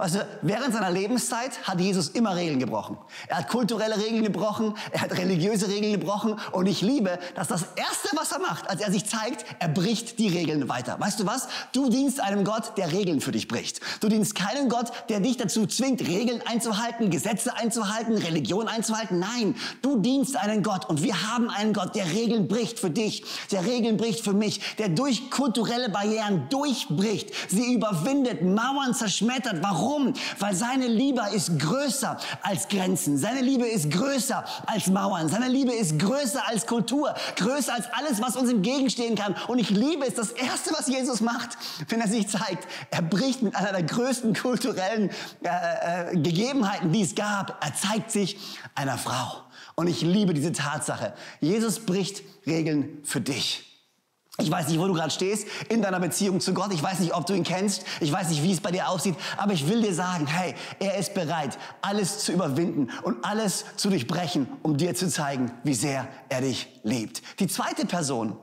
Weißt 0.00 0.14
du, 0.14 0.26
während 0.40 0.72
seiner 0.72 0.90
Lebenszeit 0.90 1.68
hat 1.68 1.78
Jesus 1.78 2.08
immer 2.08 2.34
Regeln 2.34 2.58
gebrochen. 2.58 2.96
Er 3.28 3.36
hat 3.36 3.48
kulturelle 3.48 3.98
Regeln 3.98 4.22
gebrochen, 4.22 4.72
er 4.92 5.02
hat 5.02 5.12
religiöse 5.12 5.68
Regeln 5.68 5.92
gebrochen 5.92 6.40
und 6.52 6.64
ich 6.64 6.80
liebe, 6.80 7.18
dass 7.34 7.48
das 7.48 7.66
Erste, 7.76 8.16
was 8.16 8.32
er 8.32 8.38
macht, 8.38 8.70
als 8.70 8.80
er 8.80 8.90
sich 8.90 9.04
zeigt, 9.04 9.44
er 9.58 9.68
bricht 9.68 10.18
die 10.18 10.28
Regeln 10.28 10.70
weiter. 10.70 10.98
Weißt 10.98 11.20
du 11.20 11.26
was? 11.26 11.48
Du 11.74 11.90
dienst 11.90 12.18
einem 12.18 12.44
Gott, 12.44 12.78
der 12.78 12.92
Regeln 12.92 13.20
für 13.20 13.30
dich 13.30 13.46
bricht. 13.46 13.82
Du 14.00 14.08
dienst 14.08 14.34
keinem 14.34 14.70
Gott, 14.70 14.90
der 15.10 15.20
dich 15.20 15.36
dazu 15.36 15.66
zwingt, 15.66 16.00
Regeln 16.00 16.40
einzuhalten, 16.46 17.10
Gesetze 17.10 17.54
einzuhalten, 17.54 18.16
Religion 18.16 18.68
einzuhalten. 18.68 19.18
Nein, 19.18 19.54
du 19.82 19.98
dienst 19.98 20.34
einen 20.34 20.62
Gott 20.62 20.88
und 20.88 21.02
wir 21.02 21.30
haben 21.30 21.50
einen 21.50 21.74
Gott, 21.74 21.94
der 21.94 22.10
Regeln 22.10 22.48
bricht 22.48 22.78
für 22.78 22.88
dich, 22.88 23.22
der 23.52 23.66
Regeln 23.66 23.98
bricht 23.98 24.24
für 24.24 24.32
mich, 24.32 24.62
der 24.78 24.88
durch 24.88 25.30
kulturelle 25.30 25.90
Barrieren 25.90 26.46
durchbricht, 26.48 27.34
sie 27.50 27.74
überwindet, 27.74 28.40
Mauern 28.40 28.94
zerschmettert. 28.94 29.62
Warum? 29.62 29.89
Warum? 29.90 30.14
Weil 30.38 30.54
seine 30.54 30.86
Liebe 30.86 31.20
ist 31.34 31.58
größer 31.58 32.16
als 32.42 32.68
Grenzen. 32.68 33.18
Seine 33.18 33.40
Liebe 33.40 33.66
ist 33.66 33.90
größer 33.90 34.44
als 34.66 34.86
Mauern. 34.86 35.28
Seine 35.28 35.48
Liebe 35.48 35.72
ist 35.72 35.98
größer 35.98 36.46
als 36.46 36.66
Kultur. 36.66 37.12
Größer 37.36 37.74
als 37.74 37.86
alles, 37.92 38.22
was 38.22 38.36
uns 38.36 38.50
entgegenstehen 38.50 39.16
kann. 39.16 39.34
Und 39.48 39.58
ich 39.58 39.70
liebe 39.70 40.06
es. 40.06 40.14
Das 40.14 40.30
Erste, 40.30 40.72
was 40.72 40.86
Jesus 40.86 41.20
macht, 41.20 41.58
wenn 41.88 42.00
er 42.00 42.08
sich 42.08 42.28
zeigt, 42.28 42.68
er 42.90 43.02
bricht 43.02 43.42
mit 43.42 43.56
einer 43.56 43.72
der 43.72 43.82
größten 43.82 44.34
kulturellen 44.34 45.10
äh, 45.42 46.12
äh, 46.12 46.16
Gegebenheiten, 46.16 46.92
die 46.92 47.02
es 47.02 47.14
gab. 47.14 47.64
Er 47.64 47.74
zeigt 47.74 48.12
sich 48.12 48.36
einer 48.76 48.96
Frau. 48.96 49.42
Und 49.74 49.88
ich 49.88 50.02
liebe 50.02 50.34
diese 50.34 50.52
Tatsache. 50.52 51.14
Jesus 51.40 51.80
bricht 51.80 52.22
Regeln 52.46 52.98
für 53.02 53.20
dich. 53.20 53.69
Ich 54.40 54.50
weiß 54.50 54.68
nicht, 54.68 54.78
wo 54.78 54.86
du 54.86 54.94
gerade 54.94 55.10
stehst 55.10 55.46
in 55.68 55.82
deiner 55.82 56.00
Beziehung 56.00 56.40
zu 56.40 56.54
Gott. 56.54 56.72
Ich 56.72 56.82
weiß 56.82 57.00
nicht, 57.00 57.14
ob 57.14 57.26
du 57.26 57.34
ihn 57.34 57.44
kennst. 57.44 57.84
Ich 58.00 58.10
weiß 58.10 58.30
nicht, 58.30 58.42
wie 58.42 58.52
es 58.52 58.60
bei 58.60 58.70
dir 58.70 58.88
aussieht. 58.88 59.16
Aber 59.36 59.52
ich 59.52 59.68
will 59.68 59.82
dir 59.82 59.94
sagen, 59.94 60.26
hey, 60.26 60.54
er 60.78 60.96
ist 60.96 61.14
bereit, 61.14 61.58
alles 61.82 62.20
zu 62.20 62.32
überwinden 62.32 62.88
und 63.02 63.24
alles 63.24 63.64
zu 63.76 63.90
durchbrechen, 63.90 64.48
um 64.62 64.76
dir 64.76 64.94
zu 64.94 65.08
zeigen, 65.08 65.52
wie 65.64 65.74
sehr 65.74 66.08
er 66.28 66.40
dich 66.40 66.68
liebt. 66.82 67.22
Die 67.38 67.48
zweite 67.48 67.86
Person, 67.86 68.36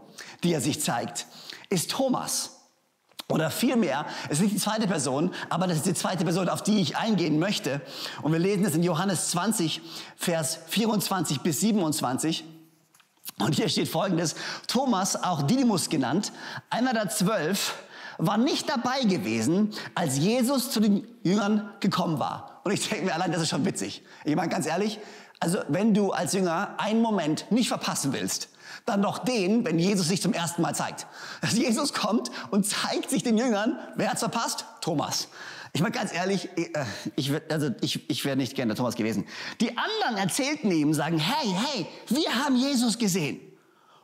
die 0.43 0.53
er 0.53 0.61
sich 0.61 0.81
zeigt, 0.81 1.25
ist 1.69 1.91
Thomas. 1.91 2.51
Oder 3.29 3.51
vielmehr, 3.51 4.05
es 4.29 4.37
ist 4.37 4.43
nicht 4.43 4.55
die 4.55 4.59
zweite 4.59 4.87
Person, 4.87 5.33
aber 5.49 5.67
das 5.67 5.77
ist 5.77 5.85
die 5.85 5.93
zweite 5.93 6.23
Person, 6.23 6.47
auf 6.47 6.63
die 6.63 6.79
ich 6.79 6.95
eingehen 6.95 7.39
möchte. 7.39 7.81
Und 8.21 8.31
wir 8.31 8.39
lesen 8.39 8.63
es 8.63 8.73
in 8.73 8.83
Johannes 8.83 9.31
20, 9.31 9.81
Vers 10.15 10.59
24 10.69 11.41
bis 11.41 11.59
27. 11.59 12.45
Und 13.39 13.55
hier 13.55 13.69
steht 13.69 13.87
folgendes, 13.87 14.35
Thomas, 14.67 15.21
auch 15.23 15.43
Didymus 15.43 15.89
genannt, 15.89 16.31
einer 16.69 16.93
der 16.93 17.09
zwölf, 17.09 17.75
war 18.17 18.37
nicht 18.37 18.67
dabei 18.67 19.03
gewesen, 19.03 19.73
als 19.93 20.17
Jesus 20.17 20.71
zu 20.71 20.79
den 20.79 21.07
Jüngern 21.23 21.69
gekommen 21.79 22.19
war. 22.19 22.61
Und 22.63 22.71
ich 22.71 22.89
denke 22.89 23.05
mir 23.05 23.13
allein, 23.13 23.31
das 23.31 23.43
ist 23.43 23.49
schon 23.49 23.63
witzig. 23.63 24.03
Ich 24.25 24.35
meine 24.35 24.49
ganz 24.49 24.65
ehrlich, 24.65 24.99
also 25.39 25.59
wenn 25.67 25.93
du 25.93 26.11
als 26.11 26.33
Jünger 26.33 26.75
einen 26.79 27.01
Moment 27.01 27.51
nicht 27.51 27.67
verpassen 27.67 28.11
willst, 28.11 28.49
dann 28.85 29.01
doch 29.01 29.19
den, 29.19 29.65
wenn 29.65 29.77
Jesus 29.77 30.07
sich 30.07 30.21
zum 30.21 30.33
ersten 30.33 30.61
Mal 30.61 30.73
zeigt. 30.73 31.05
Dass 31.41 31.53
Jesus 31.57 31.93
kommt 31.93 32.31
und 32.49 32.65
zeigt 32.65 33.09
sich 33.09 33.21
den 33.21 33.37
Jüngern, 33.37 33.77
wer 33.95 34.09
hat's 34.09 34.21
verpasst? 34.21 34.65
Thomas. 34.81 35.27
Ich 35.77 35.83
meine 35.83 35.93
ganz 35.93 36.11
ehrlich, 36.11 36.49
äh, 36.57 36.85
ich, 37.15 37.31
also 37.51 37.69
ich, 37.81 38.09
ich 38.09 38.25
wäre 38.25 38.35
nicht 38.35 38.55
gerne 38.55 38.69
der 38.69 38.77
Thomas 38.77 38.95
gewesen. 38.95 39.27
Die 39.61 39.77
anderen 39.77 40.17
erzählten 40.17 40.71
ihm, 40.71 40.91
sagen, 40.95 41.19
hey, 41.19 41.53
hey, 41.53 41.85
wir 42.07 42.33
haben 42.33 42.55
Jesus 42.55 42.97
gesehen. 42.97 43.39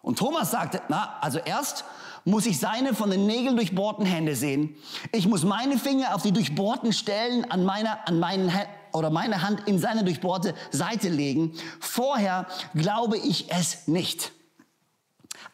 Und 0.04 0.20
Thomas 0.20 0.52
sagte, 0.52 0.84
na, 0.90 1.18
also 1.20 1.40
erst 1.40 1.84
muss 2.26 2.46
ich 2.46 2.60
seine 2.60 2.94
von 2.94 3.10
den 3.10 3.26
Nägeln 3.26 3.56
durchbohrten 3.56 4.06
Hände 4.06 4.36
sehen. 4.36 4.76
Ich 5.12 5.28
muss 5.28 5.44
meine 5.44 5.80
Finger 5.80 6.14
auf 6.14 6.22
die 6.22 6.32
durchbohrten 6.32 6.94
Stellen 6.94 7.50
an 7.50 7.66
meiner, 7.66 8.08
an 8.08 8.20
meinen 8.20 8.52
oder 8.92 9.10
meine 9.10 9.42
Hand 9.42 9.68
in 9.68 9.80
seine 9.80 10.04
durchbohrte 10.04 10.54
Seite 10.70 11.10
legen. 11.10 11.54
Vorher 11.80 12.46
glaube 12.76 13.18
ich 13.18 13.52
es 13.52 13.88
nicht. 13.88 14.32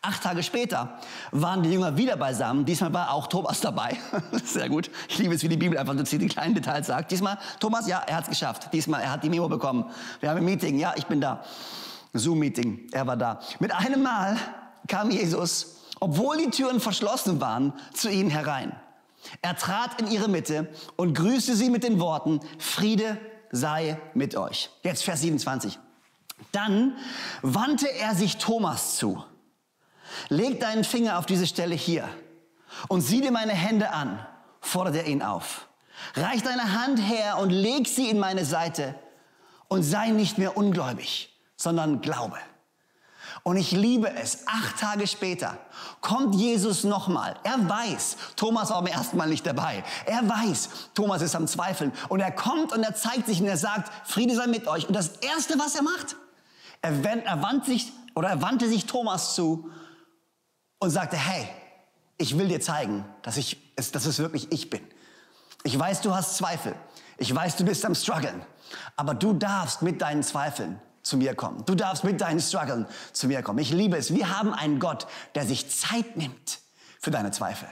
Acht 0.01 0.23
Tage 0.23 0.43
später 0.43 0.97
waren 1.31 1.61
die 1.61 1.71
Jünger 1.71 1.97
wieder 1.97 2.15
beisammen. 2.15 2.63
Diesmal 2.63 2.93
war 2.93 3.11
auch 3.11 3.27
Thomas 3.27 3.59
dabei. 3.59 3.97
Sehr 4.45 4.69
gut. 4.69 4.89
Ich 5.09 5.17
liebe 5.17 5.35
es, 5.35 5.43
wie 5.43 5.49
die 5.49 5.57
Bibel 5.57 5.77
einfach 5.77 5.93
so 6.05 6.17
die 6.17 6.27
kleinen 6.27 6.55
Details 6.55 6.87
sagt. 6.87 7.11
Diesmal, 7.11 7.37
Thomas, 7.59 7.85
ja, 7.85 8.01
er 8.07 8.15
hat 8.15 8.23
es 8.23 8.29
geschafft. 8.29 8.69
Diesmal, 8.71 9.01
er 9.01 9.11
hat 9.11 9.23
die 9.25 9.29
Memo 9.29 9.49
bekommen. 9.49 9.91
Wir 10.21 10.29
haben 10.29 10.37
ein 10.37 10.45
Meeting. 10.45 10.79
Ja, 10.79 10.93
ich 10.95 11.05
bin 11.05 11.19
da. 11.19 11.43
Zoom-Meeting. 12.13 12.87
Er 12.93 13.05
war 13.07 13.17
da. 13.17 13.41
Mit 13.59 13.73
einem 13.73 14.01
Mal 14.01 14.37
kam 14.87 15.11
Jesus, 15.11 15.75
obwohl 15.99 16.37
die 16.37 16.49
Türen 16.49 16.79
verschlossen 16.79 17.41
waren, 17.41 17.73
zu 17.93 18.09
ihnen 18.09 18.29
herein. 18.29 18.73
Er 19.41 19.57
trat 19.57 19.99
in 19.99 20.09
ihre 20.09 20.29
Mitte 20.29 20.69
und 20.95 21.13
grüßte 21.13 21.55
sie 21.55 21.69
mit 21.69 21.83
den 21.83 21.99
Worten, 21.99 22.39
Friede 22.57 23.17
sei 23.51 23.99
mit 24.13 24.35
euch. 24.37 24.69
Jetzt 24.81 25.03
Vers 25.03 25.21
27. 25.21 25.77
Dann 26.53 26.95
wandte 27.41 27.91
er 27.91 28.15
sich 28.15 28.37
Thomas 28.37 28.95
zu 28.95 29.23
Leg 30.29 30.59
deinen 30.59 30.83
Finger 30.83 31.19
auf 31.19 31.25
diese 31.25 31.47
Stelle 31.47 31.75
hier 31.75 32.07
und 32.87 33.01
sieh 33.01 33.21
dir 33.21 33.31
meine 33.31 33.53
Hände 33.53 33.91
an, 33.91 34.25
fordert 34.61 34.95
er 34.95 35.05
ihn 35.05 35.21
auf. 35.21 35.67
Reich 36.15 36.43
deine 36.43 36.81
Hand 36.81 36.99
her 36.99 37.37
und 37.39 37.49
leg 37.49 37.87
sie 37.87 38.09
in 38.09 38.19
meine 38.19 38.45
Seite 38.45 38.95
und 39.67 39.83
sei 39.83 40.09
nicht 40.09 40.37
mehr 40.37 40.57
ungläubig, 40.57 41.33
sondern 41.55 42.01
glaube. 42.01 42.37
Und 43.43 43.57
ich 43.57 43.71
liebe 43.71 44.09
es, 44.15 44.47
acht 44.47 44.79
Tage 44.79 45.07
später 45.07 45.57
kommt 46.01 46.35
Jesus 46.35 46.83
nochmal. 46.83 47.35
Er 47.43 47.69
weiß, 47.69 48.17
Thomas 48.35 48.69
war 48.69 48.81
beim 48.81 48.91
ersten 48.91 49.17
Mal 49.17 49.29
nicht 49.29 49.45
dabei. 49.45 49.83
Er 50.05 50.27
weiß, 50.27 50.69
Thomas 50.93 51.21
ist 51.21 51.35
am 51.35 51.47
Zweifeln. 51.47 51.91
Und 52.09 52.19
er 52.19 52.31
kommt 52.31 52.73
und 52.73 52.83
er 52.83 52.95
zeigt 52.95 53.27
sich 53.27 53.39
und 53.39 53.47
er 53.47 53.57
sagt, 53.57 53.91
Friede 54.07 54.35
sei 54.35 54.47
mit 54.47 54.67
euch. 54.67 54.87
Und 54.87 54.95
das 54.95 55.17
Erste, 55.17 55.57
was 55.57 55.75
er 55.75 55.83
macht, 55.83 56.15
er, 56.81 56.91
er 57.25 57.41
wandte 57.41 57.71
sich, 57.71 57.91
oder 58.15 58.29
er 58.29 58.41
wandte 58.41 58.67
sich 58.67 58.85
Thomas 58.85 59.35
zu 59.35 59.69
und 60.79 60.89
sagte, 60.89 61.17
hey, 61.17 61.47
ich 62.17 62.37
will 62.37 62.47
dir 62.47 62.59
zeigen, 62.59 63.05
dass, 63.21 63.37
ich, 63.37 63.57
dass 63.75 64.05
es 64.05 64.19
wirklich 64.19 64.51
ich 64.51 64.69
bin. 64.69 64.81
Ich 65.63 65.77
weiß, 65.77 66.01
du 66.01 66.13
hast 66.15 66.37
Zweifel. 66.37 66.73
Ich 67.17 67.33
weiß, 67.33 67.57
du 67.57 67.65
bist 67.65 67.85
am 67.85 67.95
struggeln. 67.95 68.41
Aber 68.95 69.13
du 69.13 69.33
darfst 69.33 69.81
mit 69.81 70.01
deinen 70.01 70.23
Zweifeln 70.23 70.81
zu 71.03 71.17
mir 71.17 71.35
kommen. 71.35 71.65
Du 71.65 71.75
darfst 71.75 72.03
mit 72.03 72.21
deinen 72.21 72.39
Struggeln 72.39 72.85
zu 73.13 73.27
mir 73.27 73.41
kommen. 73.41 73.59
Ich 73.59 73.71
liebe 73.71 73.97
es. 73.97 74.13
Wir 74.13 74.37
haben 74.37 74.53
einen 74.53 74.79
Gott, 74.79 75.07
der 75.35 75.45
sich 75.45 75.69
Zeit 75.69 76.17
nimmt 76.17 76.59
für 76.99 77.11
deine 77.11 77.31
Zweifel. 77.31 77.67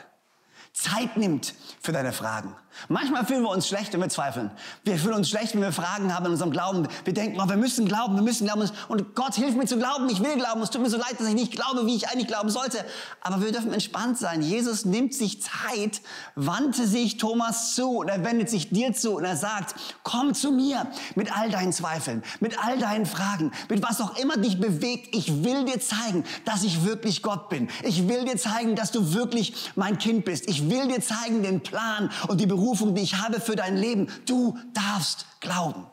Zeit 0.74 1.18
nimmt 1.18 1.54
für 1.82 1.92
deine 1.92 2.14
Fragen. 2.14 2.56
Manchmal 2.90 3.26
fühlen 3.26 3.42
wir 3.42 3.50
uns 3.50 3.68
schlecht, 3.68 3.94
wenn 3.94 4.02
wir 4.02 4.10
zweifeln. 4.10 4.52
Wir 4.84 4.98
fühlen 4.98 5.16
uns 5.16 5.30
schlecht, 5.30 5.54
wenn 5.54 5.62
wir 5.62 5.72
Fragen 5.72 6.14
haben 6.14 6.26
in 6.28 6.32
unserem 6.32 6.52
Glauben. 6.52 6.88
Wir 7.04 7.14
denken, 7.14 7.40
oh, 7.42 7.50
wir 7.50 7.58
müssen 7.58 7.88
glauben, 7.88 8.16
wir 8.16 8.24
müssen 8.24 8.46
glauben. 8.46 8.70
Und 8.88 9.16
Gott 9.16 9.36
hilft 9.36 9.58
mir 9.58 9.66
zu 9.66 9.78
glauben, 9.78 10.08
ich 10.10 10.24
will 10.24 10.36
glauben. 10.36 10.62
Es 10.62 10.70
tut 10.70 10.82
mir 10.82 10.90
so 10.90 10.98
leid, 10.98 11.20
dass 11.20 11.28
ich 11.28 11.34
nicht 11.34 11.52
glaube, 11.52 11.86
wie 11.86 11.96
ich 11.96 12.10
eigentlich 12.10 12.28
glauben 12.28 12.50
sollte. 12.50 12.86
Aber 13.22 13.42
wir 13.42 13.52
dürfen 13.52 13.74
entspannt 13.74 14.18
sein. 14.18 14.42
Jesus 14.42 14.86
nimmt 14.86 15.14
sich 15.14 15.42
Zeit, 15.42 16.02
wandte 16.36 16.88
sich 16.88 17.18
Thomas 17.18 17.76
zu 17.76 17.98
und 17.98 18.10
er 18.10 18.24
wendet 18.24 18.50
sich 18.50 18.70
dir 18.70 18.94
zu 18.94 19.18
und 19.18 19.26
er 19.26 19.38
sagt, 19.38 19.76
komm 20.04 20.34
zu 20.34 20.52
mir 20.52 20.88
mit 21.16 21.36
all 21.36 21.50
deinen 21.50 21.74
Zweifeln, 21.74 22.24
mit 22.40 22.64
all 22.64 22.78
deinen 22.78 23.06
Fragen, 23.06 23.52
mit 23.70 23.84
was 23.84 24.02
auch 24.02 24.18
immer 24.18 24.38
dich 24.38 24.60
bewegt. 24.60 25.16
Ich 25.16 25.44
will 25.44 25.66
dir 25.66 25.80
zeigen, 25.80 26.24
dass 26.46 26.64
ich 26.64 26.86
wirklich 26.86 27.22
Gott 27.22 27.50
bin. 27.50 27.70
Ich 27.84 28.08
will 28.08 28.24
dir 28.26 28.38
zeigen, 28.38 28.76
dass 28.76 28.92
du 28.92 29.14
wirklich 29.14 29.72
mein 29.76 29.98
Kind 29.98 30.26
bist. 30.26 30.48
Ich 30.48 30.70
will 30.70 30.88
dir 30.88 31.02
zeigen 31.02 31.44
den 31.44 31.62
Plan 31.62 32.12
und 32.28 32.40
die 32.40 32.46
Berufung 32.46 32.67
Berufung, 32.68 32.96
die 32.96 33.02
ich 33.02 33.16
habe 33.16 33.40
für 33.40 33.56
dein 33.56 33.78
Leben. 33.78 34.08
Du 34.26 34.58
darfst 34.74 35.26
glauben. 35.40 35.86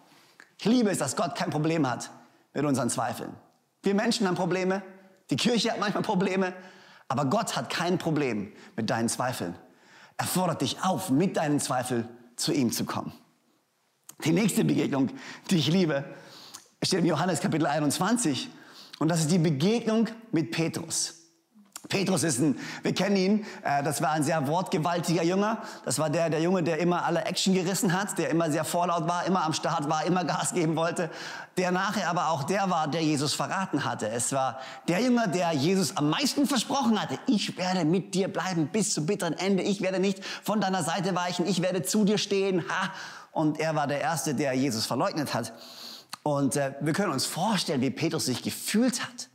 Ich 0.58 0.64
liebe 0.64 0.90
es, 0.90 0.98
dass 0.98 1.14
Gott 1.14 1.36
kein 1.36 1.50
Problem 1.50 1.88
hat 1.88 2.10
mit 2.52 2.64
unseren 2.64 2.90
Zweifeln. 2.90 3.32
Wir 3.84 3.94
Menschen 3.94 4.26
haben 4.26 4.34
Probleme, 4.34 4.82
Die 5.30 5.36
Kirche 5.36 5.70
hat 5.70 5.78
manchmal 5.78 6.02
Probleme, 6.02 6.52
aber 7.06 7.26
Gott 7.26 7.54
hat 7.54 7.70
kein 7.70 7.96
Problem 7.96 8.52
mit 8.74 8.90
deinen 8.90 9.08
Zweifeln. 9.08 9.54
Er 10.16 10.26
fordert 10.26 10.62
dich 10.62 10.82
auf, 10.82 11.10
mit 11.10 11.36
deinen 11.36 11.60
Zweifeln 11.60 12.08
zu 12.34 12.52
ihm 12.52 12.72
zu 12.72 12.84
kommen. 12.84 13.12
Die 14.24 14.32
nächste 14.32 14.64
Begegnung, 14.64 15.10
die 15.50 15.58
ich 15.58 15.68
liebe, 15.68 16.04
steht 16.82 16.98
im 16.98 17.06
Johannes 17.06 17.40
Kapitel 17.40 17.66
21 17.66 18.50
und 18.98 19.08
das 19.08 19.20
ist 19.20 19.30
die 19.30 19.38
Begegnung 19.38 20.08
mit 20.32 20.50
Petrus. 20.50 21.23
Petrus 21.88 22.22
ist 22.22 22.40
ein, 22.40 22.58
wir 22.82 22.94
kennen 22.94 23.16
ihn, 23.16 23.46
äh, 23.62 23.82
das 23.82 24.00
war 24.00 24.10
ein 24.10 24.22
sehr 24.22 24.46
wortgewaltiger 24.46 25.22
Jünger. 25.22 25.58
Das 25.84 25.98
war 25.98 26.08
der, 26.08 26.30
der 26.30 26.40
Junge, 26.40 26.62
der 26.62 26.78
immer 26.78 27.04
alle 27.04 27.24
Action 27.24 27.54
gerissen 27.54 27.92
hat, 27.92 28.16
der 28.18 28.30
immer 28.30 28.50
sehr 28.50 28.64
vorlaut 28.64 29.06
war, 29.06 29.26
immer 29.26 29.44
am 29.44 29.52
Start 29.52 29.88
war, 29.88 30.04
immer 30.04 30.24
Gas 30.24 30.54
geben 30.54 30.76
wollte. 30.76 31.10
Der 31.56 31.70
nachher 31.70 32.08
aber 32.08 32.28
auch 32.30 32.44
der 32.44 32.70
war, 32.70 32.88
der 32.88 33.02
Jesus 33.02 33.34
verraten 33.34 33.84
hatte. 33.84 34.08
Es 34.08 34.32
war 34.32 34.58
der 34.88 35.00
Jünger, 35.00 35.26
der 35.26 35.52
Jesus 35.52 35.96
am 35.96 36.10
meisten 36.10 36.46
versprochen 36.46 37.00
hatte. 37.00 37.18
Ich 37.26 37.56
werde 37.56 37.84
mit 37.84 38.14
dir 38.14 38.28
bleiben 38.28 38.68
bis 38.68 38.94
zum 38.94 39.06
bitteren 39.06 39.34
Ende. 39.34 39.62
Ich 39.62 39.80
werde 39.80 40.00
nicht 40.00 40.24
von 40.42 40.60
deiner 40.60 40.82
Seite 40.82 41.14
weichen. 41.14 41.46
Ich 41.46 41.62
werde 41.62 41.82
zu 41.82 42.04
dir 42.04 42.18
stehen. 42.18 42.64
Ha! 42.68 42.90
Und 43.30 43.60
er 43.60 43.74
war 43.74 43.86
der 43.86 44.00
Erste, 44.00 44.34
der 44.34 44.54
Jesus 44.54 44.86
verleugnet 44.86 45.34
hat. 45.34 45.52
Und 46.22 46.56
äh, 46.56 46.72
wir 46.80 46.94
können 46.94 47.12
uns 47.12 47.26
vorstellen, 47.26 47.82
wie 47.82 47.90
Petrus 47.90 48.26
sich 48.26 48.42
gefühlt 48.42 49.02
hat. 49.02 49.28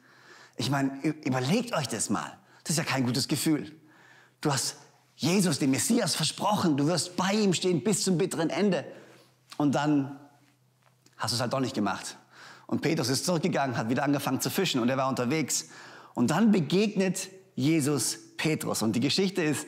Ich 0.60 0.70
meine, 0.70 0.92
überlegt 1.24 1.74
euch 1.74 1.88
das 1.88 2.10
mal. 2.10 2.38
Das 2.66 2.72
ist 2.72 2.78
ja 2.78 2.84
kein 2.84 3.06
gutes 3.06 3.30
Gefühl. 3.30 3.72
Du 4.42 4.52
hast 4.52 4.76
Jesus, 5.16 5.58
den 5.58 5.72
Messias, 5.72 6.16
versprochen. 6.16 6.76
Du 6.76 6.86
wirst 6.86 7.16
bei 7.16 7.32
ihm 7.32 7.54
stehen 7.54 7.82
bis 7.82 8.04
zum 8.04 8.18
bitteren 8.18 8.50
Ende. 8.50 8.84
Und 9.56 9.74
dann 9.74 10.20
hast 11.16 11.32
du 11.32 11.36
es 11.36 11.42
halt 11.42 11.54
doch 11.54 11.62
nicht 11.62 11.74
gemacht. 11.74 12.18
Und 12.68 12.82
Petrus 12.82 13.08
ist 13.08 13.26
zurückgegangen, 13.26 13.78
hat 13.78 13.90
wieder 13.90 14.04
angefangen 14.04 14.42
zu 14.42 14.50
fischen 14.50 14.82
und 14.82 14.90
er 14.90 14.98
war 14.98 15.08
unterwegs. 15.08 15.70
Und 16.14 16.30
dann 16.30 16.52
begegnet 16.52 17.30
Jesus 17.56 18.18
Petrus. 18.36 18.82
Und 18.82 18.98
die 18.98 19.00
Geschichte 19.00 19.42
ist 19.42 19.66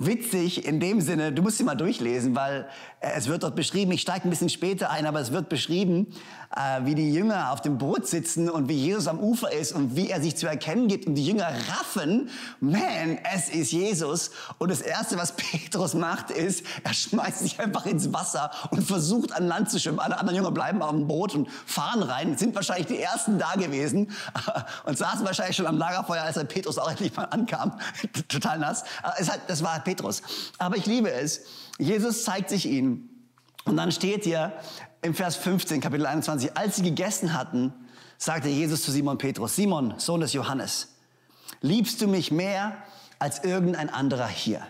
witzig 0.00 0.66
in 0.66 0.80
dem 0.80 1.00
Sinne, 1.00 1.32
du 1.32 1.42
musst 1.42 1.58
sie 1.58 1.64
mal 1.64 1.74
durchlesen, 1.74 2.34
weil 2.34 2.66
äh, 3.00 3.10
es 3.16 3.28
wird 3.28 3.42
dort 3.42 3.54
beschrieben, 3.54 3.92
ich 3.92 4.00
steige 4.00 4.26
ein 4.26 4.30
bisschen 4.30 4.48
später 4.48 4.90
ein, 4.90 5.06
aber 5.06 5.20
es 5.20 5.30
wird 5.30 5.48
beschrieben, 5.48 6.08
äh, 6.56 6.84
wie 6.84 6.94
die 6.94 7.12
Jünger 7.12 7.52
auf 7.52 7.60
dem 7.60 7.78
Boot 7.78 8.06
sitzen 8.06 8.48
und 8.48 8.68
wie 8.68 8.74
Jesus 8.74 9.06
am 9.06 9.20
Ufer 9.20 9.52
ist 9.52 9.72
und 9.72 9.94
wie 9.96 10.10
er 10.10 10.20
sich 10.20 10.36
zu 10.36 10.46
erkennen 10.46 10.88
gibt 10.88 11.06
und 11.06 11.14
die 11.14 11.24
Jünger 11.24 11.48
raffen, 11.68 12.30
man, 12.60 13.18
es 13.34 13.50
ist 13.50 13.72
Jesus. 13.72 14.30
Und 14.58 14.70
das 14.70 14.80
Erste, 14.80 15.18
was 15.18 15.32
Petrus 15.36 15.94
macht, 15.94 16.30
ist, 16.30 16.64
er 16.82 16.94
schmeißt 16.94 17.40
sich 17.40 17.60
einfach 17.60 17.86
ins 17.86 18.12
Wasser 18.12 18.50
und 18.70 18.82
versucht 18.82 19.32
an 19.32 19.46
Land 19.46 19.70
zu 19.70 19.78
schwimmen. 19.78 20.00
Alle 20.00 20.18
anderen 20.18 20.36
Jünger 20.36 20.50
bleiben 20.50 20.82
auf 20.82 20.90
dem 20.90 21.06
Boot 21.06 21.34
und 21.34 21.48
fahren 21.66 22.02
rein, 22.02 22.36
sind 22.38 22.54
wahrscheinlich 22.54 22.86
die 22.86 22.98
Ersten 22.98 23.38
da 23.38 23.52
gewesen 23.52 24.10
und 24.84 24.96
saßen 24.96 25.24
wahrscheinlich 25.26 25.56
schon 25.56 25.66
am 25.66 25.76
Lagerfeuer, 25.76 26.22
als 26.22 26.36
der 26.36 26.44
Petrus 26.44 26.78
auch 26.78 26.90
endlich 26.90 27.14
mal 27.14 27.24
ankam, 27.24 27.78
total 28.28 28.58
nass. 28.58 28.84
Das 29.46 29.62
war 29.62 29.78
Petrus. 29.90 30.22
Aber 30.58 30.76
ich 30.76 30.86
liebe 30.86 31.10
es. 31.10 31.42
Jesus 31.78 32.24
zeigt 32.24 32.48
sich 32.50 32.66
ihnen. 32.66 33.08
Und 33.64 33.76
dann 33.76 33.90
steht 33.90 34.24
hier 34.24 34.52
im 35.02 35.14
Vers 35.14 35.36
15, 35.36 35.80
Kapitel 35.80 36.06
21, 36.06 36.56
als 36.56 36.76
sie 36.76 36.82
gegessen 36.82 37.34
hatten, 37.34 37.72
sagte 38.18 38.48
Jesus 38.48 38.82
zu 38.82 38.92
Simon 38.92 39.18
Petrus, 39.18 39.56
Simon, 39.56 39.94
Sohn 39.98 40.20
des 40.20 40.32
Johannes, 40.32 40.94
liebst 41.60 42.00
du 42.00 42.06
mich 42.06 42.30
mehr 42.30 42.76
als 43.18 43.42
irgendein 43.42 43.90
anderer 43.90 44.28
hier? 44.28 44.62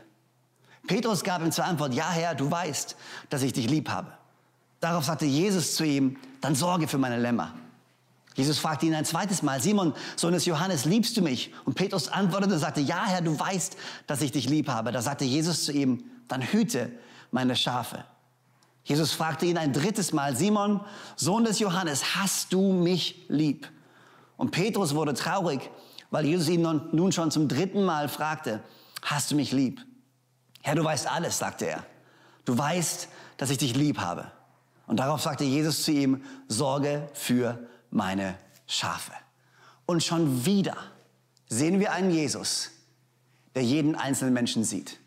Petrus 0.87 1.23
gab 1.23 1.43
ihm 1.43 1.53
zur 1.53 1.65
Antwort, 1.65 1.95
ja 1.95 2.11
Herr, 2.11 2.35
du 2.35 2.51
weißt, 2.51 2.97
dass 3.29 3.43
ich 3.43 3.53
dich 3.53 3.69
lieb 3.69 3.91
habe. 3.91 4.13
Darauf 4.81 5.05
sagte 5.05 5.27
Jesus 5.27 5.75
zu 5.75 5.85
ihm, 5.85 6.17
dann 6.41 6.55
sorge 6.55 6.89
für 6.89 6.99
meine 6.99 7.19
Lämmer. 7.19 7.55
Jesus 8.41 8.59
fragte 8.59 8.87
ihn 8.87 8.95
ein 8.95 9.05
zweites 9.05 9.43
Mal, 9.43 9.61
Simon, 9.61 9.93
Sohn 10.17 10.33
des 10.33 10.47
Johannes, 10.47 10.87
liebst 10.87 11.15
du 11.19 11.21
mich? 11.21 11.53
Und 11.67 11.75
Petrus 11.75 12.09
antwortete 12.09 12.55
und 12.55 12.59
sagte, 12.59 12.81
ja 12.81 13.05
Herr, 13.05 13.21
du 13.21 13.39
weißt, 13.39 13.77
dass 14.07 14.23
ich 14.23 14.33
dich 14.33 14.49
lieb 14.49 14.69
habe. 14.69 14.93
Da 14.93 15.03
sagte 15.03 15.27
Jesus 15.27 15.67
zu 15.67 15.73
ihm, 15.73 16.05
dann 16.27 16.41
hüte 16.41 16.91
meine 17.31 17.55
Schafe. 17.55 18.03
Jesus 18.83 19.13
fragte 19.13 19.45
ihn 19.45 19.59
ein 19.59 19.75
drittes 19.75 20.15
Mal, 20.15 20.35
Simon, 20.35 20.81
Sohn 21.17 21.45
des 21.45 21.59
Johannes, 21.59 22.17
hast 22.17 22.55
du 22.55 22.73
mich 22.73 23.27
lieb? 23.29 23.69
Und 24.39 24.53
Petrus 24.53 24.95
wurde 24.95 25.13
traurig, 25.13 25.71
weil 26.11 26.25
Jesus 26.25 26.49
ihn 26.49 26.63
nun 26.63 27.13
schon 27.13 27.31
zum 27.31 27.47
dritten 27.47 27.85
Mal 27.85 28.09
fragte, 28.09 28.63
hast 29.03 29.31
du 29.31 29.37
mich 29.37 29.53
lieb? 29.53 29.85
Herr, 30.63 30.77
du 30.77 30.83
weißt 30.83 31.07
alles, 31.07 31.39
sagte 31.39 31.67
er. 31.67 31.85
Du 32.47 32.57
weißt, 32.57 33.09
dass 33.37 33.51
ich 33.51 33.59
dich 33.59 33.77
lieb 33.77 33.99
habe. 33.99 34.33
Und 34.87 34.97
darauf 34.97 35.21
sagte 35.21 35.45
Jesus 35.45 35.85
zu 35.85 35.93
ihm, 35.93 36.25
sorge 36.49 37.09
für 37.13 37.59
meine 37.91 38.39
Schafe. 38.67 39.13
Und 39.87 40.05
schon 40.05 40.47
wieder 40.47 40.77
sehen 41.49 41.81
wir 41.81 41.93
einen 41.93 42.11
Jesus, 42.11 42.71
der 43.57 43.65
jeden 43.65 43.97
einzelnen 43.97 44.33
Menschen 44.33 44.63
sieht. 44.63 45.00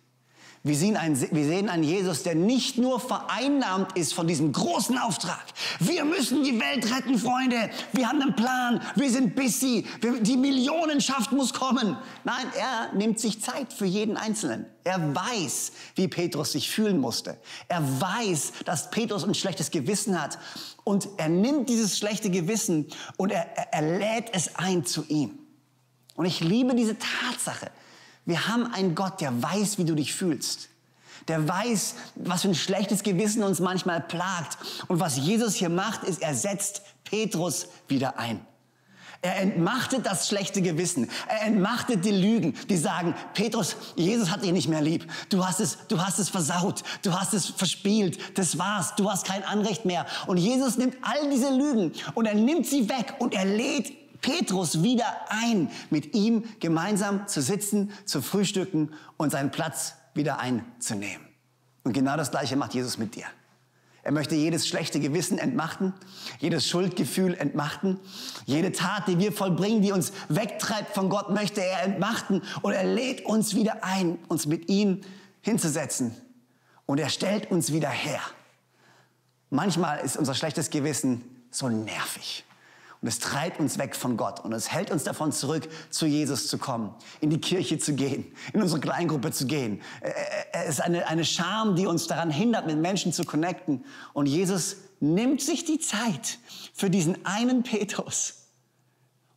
Wir 0.65 0.78
sehen, 0.78 0.95
einen, 0.95 1.19
wir 1.19 1.45
sehen 1.45 1.67
einen 1.67 1.84
Jesus, 1.84 2.23
der 2.23 2.36
nicht 2.36 2.78
nur 2.78 2.97
vereinnahmt 2.97 3.97
ist 3.97 4.13
von 4.13 4.28
diesem 4.28 4.54
großen 4.54 4.97
Auftrag. 4.97 5.43
Wir 5.80 6.06
müssen 6.06 6.41
die 6.41 6.58
Welt 6.58 6.89
retten, 6.89 7.19
Freunde. 7.19 7.69
Wir 7.91 8.08
haben 8.08 8.21
einen 8.21 8.34
Plan. 8.34 8.82
Wir 8.95 9.12
sind 9.12 9.36
busy. 9.36 9.86
Wir, 9.99 10.21
die 10.21 10.38
Millionenschaft 10.38 11.34
muss 11.34 11.54
kommen. 11.54 11.97
Nein, 12.23 12.45
er 12.58 12.93
nimmt 12.93 13.19
sich 13.19 13.41
Zeit 13.41 13.73
für 13.73 13.84
jeden 13.84 14.15
Einzelnen. 14.15 14.65
Er 14.86 15.13
weiß, 15.13 15.73
wie 15.95 16.08
Petrus 16.08 16.54
sich 16.54 16.71
fühlen 16.71 16.97
musste. 16.97 17.38
Er 17.67 17.84
weiß, 17.99 18.54
dass 18.63 18.89
Petrus 18.89 19.26
ein 19.26 19.36
schlechtes 19.36 19.69
Gewissen 19.69 20.21
hat. 20.21 20.39
Und 20.86 21.10
er 21.17 21.28
nimmt 21.28 21.67
dieses 21.67 21.97
schlechte 21.97 22.30
Gewissen 22.30 22.88
und 23.17 23.34
er, 23.34 23.47
er, 23.58 23.73
er 23.73 23.97
lädt 23.97 24.30
es 24.32 24.56
ein 24.56 24.86
zu 24.86 25.04
ihm. 25.10 25.39
Und 26.15 26.26
ich 26.26 26.39
liebe 26.39 26.73
diese 26.73 26.95
Tatsache. 26.97 27.69
Wir 28.25 28.47
haben 28.47 28.71
einen 28.73 28.95
Gott, 28.95 29.21
der 29.21 29.41
weiß, 29.41 29.77
wie 29.77 29.86
du 29.86 29.95
dich 29.95 30.13
fühlst. 30.13 30.69
Der 31.27 31.47
weiß, 31.47 31.95
was 32.15 32.41
für 32.41 32.49
ein 32.49 32.55
schlechtes 32.55 33.03
Gewissen 33.03 33.43
uns 33.43 33.59
manchmal 33.59 34.01
plagt. 34.01 34.57
Und 34.88 34.99
was 34.99 35.17
Jesus 35.17 35.55
hier 35.55 35.69
macht, 35.69 36.03
ist, 36.03 36.21
er 36.21 36.36
setzt 36.36 36.81
Petrus 37.03 37.67
wieder 37.88 38.17
ein. 38.17 38.45
Er 39.21 39.38
entmachtet 39.38 40.05
das 40.05 40.27
schlechte 40.27 40.62
Gewissen. 40.62 41.09
Er 41.29 41.43
entmachtet 41.43 42.03
die 42.03 42.12
Lügen, 42.12 42.55
die 42.69 42.75
sagen, 42.75 43.15
Petrus, 43.33 43.77
Jesus 43.95 44.29
hat 44.29 44.43
dich 44.43 44.51
nicht 44.51 44.67
mehr 44.67 44.81
lieb. 44.81 45.09
Du 45.29 45.45
hast 45.45 45.62
es, 45.62 45.77
du 45.88 46.05
hast 46.05 46.19
es 46.19 46.27
versaut. 46.27 46.83
Du 47.03 47.13
hast 47.13 47.33
es 47.33 47.45
verspielt. 47.45 48.38
Das 48.38 48.57
war's. 48.57 48.95
Du 48.97 49.09
hast 49.09 49.25
kein 49.25 49.45
Anrecht 49.45 49.86
mehr. 49.86 50.05
Und 50.27 50.38
Jesus 50.38 50.77
nimmt 50.77 50.97
all 51.01 51.29
diese 51.29 51.55
Lügen 51.55 51.93
und 52.15 52.25
er 52.25 52.36
nimmt 52.36 52.67
sie 52.67 52.89
weg 52.89 53.13
und 53.19 53.33
er 53.33 53.45
lädt 53.45 53.93
Petrus 54.23 54.81
wieder 54.81 55.05
ein, 55.29 55.69
mit 55.91 56.15
ihm 56.15 56.45
gemeinsam 56.59 57.27
zu 57.27 57.43
sitzen, 57.43 57.91
zu 58.05 58.23
frühstücken 58.23 58.91
und 59.17 59.29
seinen 59.29 59.51
Platz 59.51 59.93
wieder 60.15 60.39
einzunehmen. 60.39 61.27
Und 61.83 61.93
genau 61.93 62.17
das 62.17 62.31
Gleiche 62.31 62.55
macht 62.55 62.73
Jesus 62.73 62.97
mit 62.97 63.13
dir. 63.13 63.25
Er 64.01 64.12
möchte 64.12 64.36
jedes 64.36 64.67
schlechte 64.67 64.99
Gewissen 64.99 65.38
entmachten, 65.38 65.93
jedes 66.39 66.67
Schuldgefühl 66.67 67.36
entmachten, 67.36 67.99
jede 68.45 68.73
Tat, 68.73 69.07
die 69.07 69.17
wir 69.17 69.31
vollbringen, 69.31 69.81
die 69.81 69.93
uns 69.93 70.12
wegtreibt 70.27 70.93
von 70.93 71.09
Gott, 71.09 71.29
möchte 71.29 71.63
er 71.63 71.83
entmachten 71.83 72.41
und 72.62 72.73
er 72.73 72.83
lädt 72.83 73.25
uns 73.25 73.55
wieder 73.55 73.83
ein, 73.83 74.17
uns 74.27 74.45
mit 74.45 74.67
ihm 74.69 75.01
hinzusetzen 75.41 76.15
und 76.86 76.99
er 76.99 77.09
stellt 77.09 77.49
uns 77.49 77.71
wieder 77.71 77.89
her. 77.89 78.19
Manchmal 79.49 79.99
ist 79.99 80.17
unser 80.17 80.33
schlechtes 80.33 80.69
Gewissen 80.69 81.23
so 81.49 81.69
nervig. 81.69 82.43
Und 83.03 83.09
es 83.09 83.19
treibt 83.19 83.59
uns 83.59 83.77
weg 83.77 83.97
von 83.97 84.15
Gott 84.15 84.39
und 84.45 84.53
es 84.53 84.71
hält 84.71 84.89
uns 84.89 85.03
davon 85.03 85.33
zurück, 85.33 85.67
zu 85.89 86.05
Jesus 86.05 86.47
zu 86.47 86.57
kommen, 86.57 86.95
in 87.19 87.29
die 87.29 87.41
Kirche 87.41 87.77
zu 87.77 87.95
gehen, 87.95 88.33
in 88.53 88.61
unsere 88.61 88.79
Kleingruppe 88.79 89.31
zu 89.31 89.45
gehen. 89.45 89.81
Es 90.53 90.75
ist 90.75 90.81
eine, 90.81 91.05
eine 91.05 91.25
Scham, 91.25 91.75
die 91.75 91.85
uns 91.85 92.07
daran 92.07 92.31
hindert, 92.31 92.65
mit 92.65 92.77
Menschen 92.77 93.11
zu 93.11 93.25
connecten. 93.25 93.83
Und 94.13 94.27
Jesus 94.27 94.77
nimmt 95.01 95.41
sich 95.41 95.65
die 95.65 95.79
Zeit 95.79 96.39
für 96.73 96.89
diesen 96.89 97.25
einen 97.25 97.63
Petrus, 97.63 98.35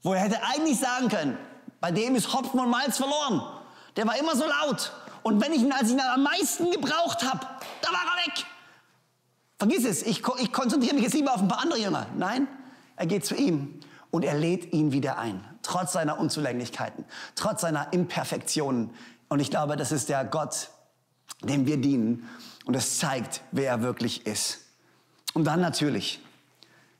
wo 0.05 0.13
er 0.13 0.21
hätte 0.21 0.45
eigentlich 0.45 0.79
sagen 0.79 1.09
können, 1.09 1.37
bei 1.81 1.91
dem 1.91 2.15
ist 2.15 2.33
Hopfen 2.33 2.61
und 2.61 2.71
Malz 2.71 2.99
verloren. 2.99 3.43
Der 3.97 4.07
war 4.07 4.17
immer 4.17 4.37
so 4.37 4.45
laut. 4.45 4.93
Und 5.25 5.43
wenn 5.43 5.53
ich 5.53 5.63
ihn, 5.63 5.73
als 5.73 5.89
ich 5.89 5.95
ihn 5.95 6.01
am 6.01 6.23
meisten 6.23 6.71
gebraucht 6.71 7.25
habe, 7.25 7.41
da 7.83 7.89
war 7.89 8.05
er 8.15 8.29
weg. 8.29 8.47
Vergiss 9.59 9.85
es, 9.85 10.05
ich, 10.05 10.23
ich 10.39 10.53
konzentriere 10.53 10.95
mich 10.95 11.03
jetzt 11.03 11.15
lieber 11.15 11.35
auf 11.35 11.41
ein 11.41 11.49
paar 11.49 11.63
andere 11.63 11.81
Jünger. 11.81 12.07
Nein, 12.17 12.47
er 12.97 13.07
geht 13.07 13.25
zu 13.25 13.35
ihm 13.35 13.81
und 14.11 14.25
er 14.25 14.35
lädt 14.35 14.73
ihn 14.73 14.93
wieder 14.93 15.19
ein, 15.19 15.45
trotz 15.63 15.93
seiner 15.93 16.19
Unzulänglichkeiten, 16.19 17.05
trotz 17.35 17.61
seiner 17.61 17.93
Imperfektionen. 17.93 18.91
Und 19.29 19.41
ich 19.41 19.51
glaube, 19.51 19.77
das 19.77 19.93
ist 19.93 20.09
der 20.09 20.25
Gott, 20.25 20.71
dem 21.43 21.67
wir 21.67 21.77
dienen. 21.77 22.29
Und 22.65 22.75
es 22.75 22.99
zeigt, 22.99 23.43
wer 23.53 23.71
er 23.71 23.83
wirklich 23.83 24.27
ist. 24.27 24.61
Und 25.35 25.45
dann 25.45 25.61
natürlich 25.61 26.21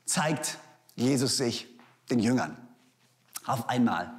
zeigt 0.05 0.57
Jesus 0.95 1.37
sich 1.37 1.67
den 2.09 2.19
Jüngern. 2.19 2.57
Auf 3.45 3.67
einmal. 3.69 4.13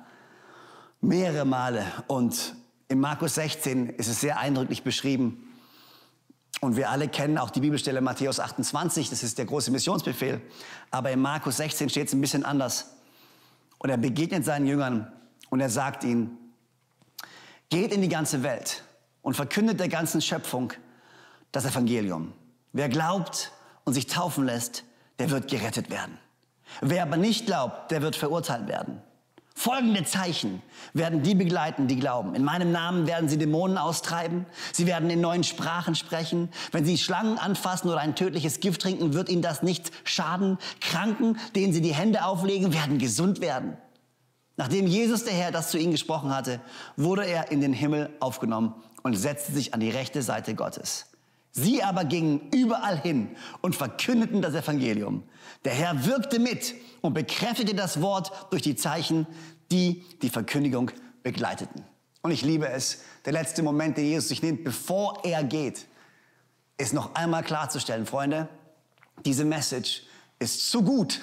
Mehrere 1.00 1.44
Male. 1.44 1.84
Und 2.06 2.54
in 2.88 3.00
Markus 3.00 3.36
16 3.36 3.90
ist 3.90 4.08
es 4.08 4.20
sehr 4.20 4.38
eindrücklich 4.38 4.82
beschrieben, 4.82 5.47
und 6.60 6.76
wir 6.76 6.90
alle 6.90 7.08
kennen 7.08 7.38
auch 7.38 7.50
die 7.50 7.60
Bibelstelle 7.60 8.00
Matthäus 8.00 8.40
28, 8.40 9.10
das 9.10 9.22
ist 9.22 9.38
der 9.38 9.44
große 9.44 9.70
Missionsbefehl. 9.70 10.40
Aber 10.90 11.10
in 11.10 11.20
Markus 11.20 11.58
16 11.58 11.88
steht 11.88 12.08
es 12.08 12.14
ein 12.14 12.20
bisschen 12.20 12.44
anders. 12.44 12.96
Und 13.78 13.90
er 13.90 13.96
begegnet 13.96 14.44
seinen 14.44 14.66
Jüngern 14.66 15.12
Und 15.50 15.60
er 15.60 15.70
sagt 15.70 16.04
ihnen, 16.04 16.36
geht 17.70 17.92
in 17.92 18.02
die 18.02 18.08
ganze 18.08 18.42
Welt 18.42 18.82
und 19.22 19.34
verkündet 19.34 19.80
der 19.80 19.88
ganzen 19.88 20.20
Schöpfung 20.20 20.72
das 21.52 21.64
Evangelium. 21.64 22.32
Wer 22.72 22.88
glaubt 22.88 23.52
und 23.84 23.94
sich 23.94 24.06
taufen 24.06 24.44
lässt, 24.44 24.84
der 25.18 25.30
wird 25.30 25.48
gerettet 25.48 25.90
werden. 25.90 26.18
Wer 26.80 27.02
aber 27.02 27.16
nicht 27.16 27.46
glaubt, 27.46 27.90
der 27.90 28.02
wird 28.02 28.16
verurteilt 28.16 28.68
werden. 28.68 29.00
Folgende 29.58 30.04
Zeichen 30.04 30.62
werden 30.92 31.24
die 31.24 31.34
begleiten, 31.34 31.88
die 31.88 31.96
glauben. 31.96 32.36
In 32.36 32.44
meinem 32.44 32.70
Namen 32.70 33.08
werden 33.08 33.28
sie 33.28 33.38
Dämonen 33.38 33.76
austreiben. 33.76 34.46
Sie 34.72 34.86
werden 34.86 35.10
in 35.10 35.20
neuen 35.20 35.42
Sprachen 35.42 35.96
sprechen. 35.96 36.48
Wenn 36.70 36.84
sie 36.84 36.96
Schlangen 36.96 37.38
anfassen 37.38 37.90
oder 37.90 37.98
ein 37.98 38.14
tödliches 38.14 38.60
Gift 38.60 38.82
trinken, 38.82 39.14
wird 39.14 39.28
ihnen 39.28 39.42
das 39.42 39.64
nicht 39.64 39.90
schaden. 40.04 40.58
Kranken, 40.80 41.38
denen 41.56 41.72
sie 41.72 41.80
die 41.80 41.92
Hände 41.92 42.24
auflegen, 42.24 42.72
werden 42.72 42.98
gesund 42.98 43.40
werden. 43.40 43.76
Nachdem 44.56 44.86
Jesus 44.86 45.24
der 45.24 45.34
Herr 45.34 45.50
das 45.50 45.72
zu 45.72 45.78
ihnen 45.78 45.90
gesprochen 45.90 46.32
hatte, 46.32 46.60
wurde 46.96 47.26
er 47.26 47.50
in 47.50 47.60
den 47.60 47.72
Himmel 47.72 48.10
aufgenommen 48.20 48.74
und 49.02 49.16
setzte 49.16 49.50
sich 49.50 49.74
an 49.74 49.80
die 49.80 49.90
rechte 49.90 50.22
Seite 50.22 50.54
Gottes. 50.54 51.07
Sie 51.62 51.82
aber 51.82 52.04
gingen 52.04 52.48
überall 52.52 53.00
hin 53.00 53.28
und 53.60 53.76
verkündeten 53.76 54.42
das 54.42 54.54
Evangelium. 54.54 55.22
Der 55.64 55.72
Herr 55.72 56.06
wirkte 56.06 56.38
mit 56.38 56.74
und 57.00 57.14
bekräftigte 57.14 57.74
das 57.74 58.00
Wort 58.00 58.32
durch 58.50 58.62
die 58.62 58.76
Zeichen, 58.76 59.26
die 59.70 60.04
die 60.22 60.30
Verkündigung 60.30 60.90
begleiteten. 61.22 61.82
Und 62.22 62.30
ich 62.30 62.42
liebe 62.42 62.68
es, 62.68 63.02
der 63.24 63.32
letzte 63.32 63.62
Moment, 63.62 63.96
den 63.96 64.06
Jesus 64.06 64.28
sich 64.28 64.42
nimmt, 64.42 64.64
bevor 64.64 65.24
er 65.24 65.44
geht, 65.44 65.86
ist 66.76 66.94
noch 66.94 67.14
einmal 67.14 67.42
klarzustellen, 67.42 68.06
Freunde, 68.06 68.48
diese 69.24 69.44
Message 69.44 70.02
ist 70.38 70.70
zu 70.70 70.82
gut, 70.82 71.20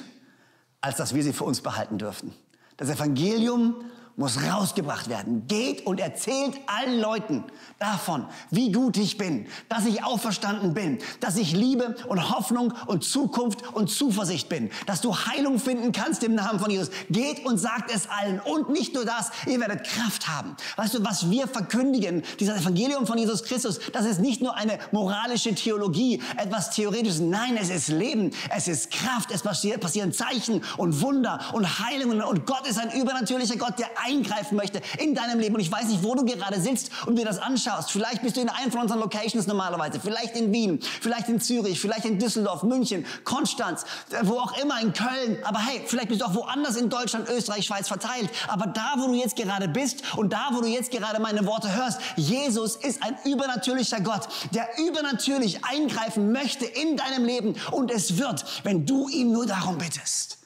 als 0.81 0.97
dass 0.97 1.15
wir 1.15 1.23
sie 1.23 1.33
für 1.33 1.45
uns 1.45 1.61
behalten 1.61 1.97
dürften. 1.97 2.33
Das 2.77 2.89
Evangelium 2.89 3.75
muss 4.17 4.41
rausgebracht 4.41 5.09
werden. 5.09 5.45
Geht 5.47 5.85
und 5.85 5.99
erzählt 5.99 6.55
allen 6.67 6.99
Leuten 6.99 7.43
davon, 7.79 8.25
wie 8.49 8.71
gut 8.71 8.97
ich 8.97 9.17
bin, 9.17 9.47
dass 9.67 9.85
ich 9.85 10.03
auferstanden 10.03 10.73
bin, 10.73 10.99
dass 11.19 11.35
ich 11.35 11.51
Liebe 11.51 11.95
und 12.07 12.29
Hoffnung 12.29 12.73
und 12.87 13.03
Zukunft 13.03 13.67
und 13.73 13.89
Zuversicht 13.89 14.47
bin, 14.47 14.69
dass 14.85 15.01
du 15.01 15.15
Heilung 15.15 15.59
finden 15.59 15.91
kannst 15.91 16.23
im 16.23 16.35
Namen 16.35 16.59
von 16.59 16.69
Jesus. 16.71 16.91
Geht 17.09 17.45
und 17.45 17.57
sagt 17.57 17.93
es 17.93 18.07
allen. 18.09 18.39
Und 18.39 18.69
nicht 18.69 18.93
nur 18.93 19.05
das, 19.05 19.31
ihr 19.47 19.59
werdet 19.59 19.85
Kraft 19.85 20.27
haben. 20.29 20.55
Weißt 20.77 20.93
du, 20.93 21.03
was 21.03 21.29
wir 21.29 21.47
verkündigen, 21.47 22.23
dieses 22.39 22.61
Evangelium 22.61 23.05
von 23.05 23.17
Jesus 23.17 23.43
Christus, 23.43 23.79
das 23.91 24.05
ist 24.05 24.19
nicht 24.19 24.41
nur 24.41 24.55
eine 24.55 24.79
moralische 24.91 25.53
Theologie, 25.53 26.21
etwas 26.37 26.71
Theoretisches. 26.71 27.19
Nein, 27.19 27.57
es 27.57 27.69
ist 27.69 27.89
Leben, 27.89 28.31
es 28.55 28.67
ist 28.67 28.91
Kraft, 28.91 29.31
es 29.31 29.43
passieren 29.43 30.13
Zeichen 30.13 30.63
und 30.77 31.01
Wunder 31.01 31.39
und 31.53 31.79
Heilungen. 31.79 32.21
Und 32.21 32.45
Gott 32.45 32.65
ist 32.67 32.79
ein 32.79 32.91
übernatürlicher 32.91 33.57
Gott, 33.57 33.77
der 33.77 33.89
eingreifen 34.05 34.55
möchte 34.55 34.81
in 34.99 35.15
deinem 35.15 35.39
Leben. 35.39 35.55
Und 35.55 35.61
ich 35.61 35.71
weiß 35.71 35.87
nicht, 35.87 36.03
wo 36.03 36.15
du 36.15 36.25
gerade 36.25 36.59
sitzt 36.59 36.91
und 37.05 37.17
dir 37.17 37.25
das 37.25 37.39
anschaust. 37.39 37.91
Vielleicht 37.91 38.21
bist 38.21 38.37
du 38.37 38.41
in 38.41 38.49
einer 38.49 38.71
von 38.71 38.81
unseren 38.81 38.99
Locations 38.99 39.47
normalerweise. 39.47 39.99
Vielleicht 39.99 40.35
in 40.35 40.51
Wien, 40.51 40.79
vielleicht 41.01 41.29
in 41.29 41.39
Zürich, 41.39 41.79
vielleicht 41.79 42.05
in 42.05 42.19
Düsseldorf, 42.19 42.63
München, 42.63 43.05
Konstanz, 43.23 43.85
wo 44.23 44.33
auch 44.33 44.57
immer, 44.61 44.79
in 44.81 44.93
Köln. 44.93 45.37
Aber 45.43 45.59
hey, 45.59 45.81
vielleicht 45.85 46.09
bist 46.09 46.21
du 46.21 46.25
auch 46.25 46.35
woanders 46.35 46.75
in 46.75 46.89
Deutschland, 46.89 47.29
Österreich, 47.29 47.65
Schweiz 47.65 47.87
verteilt. 47.87 48.29
Aber 48.47 48.67
da, 48.67 48.95
wo 48.97 49.07
du 49.07 49.13
jetzt 49.13 49.35
gerade 49.35 49.67
bist 49.67 50.03
und 50.15 50.33
da, 50.33 50.49
wo 50.51 50.61
du 50.61 50.67
jetzt 50.67 50.91
gerade 50.91 51.21
meine 51.21 51.45
Worte 51.45 51.73
hörst, 51.75 51.99
Jesus 52.15 52.75
ist 52.75 53.03
ein 53.03 53.17
übernatürlicher 53.25 54.01
Gott, 54.01 54.27
der 54.51 54.67
übernatürlich 54.77 55.63
eingreifen 55.65 56.31
möchte 56.31 56.65
in 56.65 56.97
deinem 56.97 57.25
Leben. 57.25 57.55
Und 57.71 57.91
es 57.91 58.17
wird, 58.17 58.45
wenn 58.63 58.85
du 58.85 59.09
ihm 59.09 59.31
nur 59.31 59.45
darum 59.45 59.77
bittest. 59.77 60.44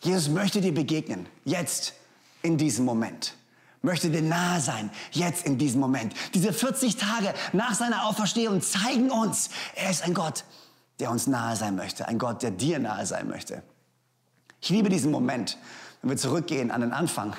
Jesus 0.00 0.28
möchte 0.28 0.60
dir 0.60 0.72
begegnen, 0.72 1.26
jetzt, 1.44 1.94
in 2.42 2.56
diesem 2.56 2.84
Moment. 2.84 3.34
Möchte 3.82 4.10
dir 4.10 4.22
nahe 4.22 4.60
sein, 4.60 4.90
jetzt 5.12 5.46
in 5.46 5.56
diesem 5.56 5.80
Moment. 5.80 6.14
Diese 6.34 6.52
40 6.52 6.96
Tage 6.96 7.32
nach 7.52 7.74
seiner 7.74 8.06
Auferstehung 8.06 8.60
zeigen 8.60 9.10
uns, 9.10 9.50
er 9.74 9.90
ist 9.90 10.02
ein 10.02 10.14
Gott, 10.14 10.44
der 10.98 11.10
uns 11.10 11.26
nahe 11.26 11.56
sein 11.56 11.76
möchte. 11.76 12.06
Ein 12.06 12.18
Gott, 12.18 12.42
der 12.42 12.50
dir 12.50 12.78
nahe 12.78 13.06
sein 13.06 13.28
möchte. 13.28 13.62
Ich 14.60 14.68
liebe 14.68 14.90
diesen 14.90 15.10
Moment, 15.10 15.56
wenn 16.02 16.10
wir 16.10 16.16
zurückgehen 16.18 16.70
an 16.70 16.82
den 16.82 16.92
Anfang. 16.92 17.34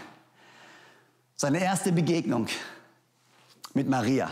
Seine 1.36 1.60
erste 1.60 1.92
Begegnung 1.92 2.48
mit 3.74 3.88
Maria. 3.88 4.32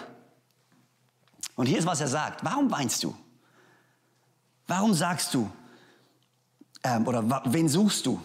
Und 1.55 1.67
hier 1.67 1.77
ist, 1.77 1.85
was 1.85 2.01
er 2.01 2.07
sagt. 2.07 2.43
Warum 2.43 2.71
weinst 2.71 3.03
du? 3.03 3.15
Warum 4.65 4.93
sagst 4.93 5.33
du, 5.33 5.49
ähm, 6.83 7.07
oder 7.07 7.43
wen 7.45 7.67
suchst 7.67 8.05
du? 8.05 8.21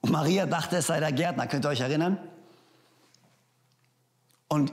Und 0.00 0.10
Maria 0.10 0.46
dachte, 0.46 0.76
es 0.76 0.86
sei 0.86 1.00
der 1.00 1.12
Gärtner, 1.12 1.46
könnt 1.46 1.64
ihr 1.64 1.70
euch 1.70 1.80
erinnern? 1.80 2.18
Und 4.48 4.72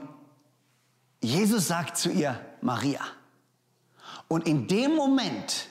Jesus 1.22 1.68
sagt 1.68 1.96
zu 1.96 2.10
ihr, 2.10 2.38
Maria. 2.60 3.00
Und 4.28 4.46
in 4.46 4.66
dem 4.66 4.94
Moment, 4.94 5.68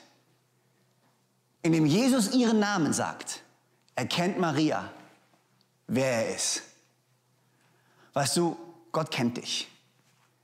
in 1.61 1.73
dem 1.73 1.85
Jesus 1.85 2.33
ihren 2.33 2.59
Namen 2.59 2.93
sagt, 2.93 3.43
erkennt 3.95 4.39
Maria, 4.39 4.91
wer 5.87 6.25
er 6.25 6.35
ist. 6.35 6.63
Weißt 8.13 8.35
du, 8.37 8.57
Gott 8.91 9.11
kennt 9.11 9.37
dich. 9.37 9.67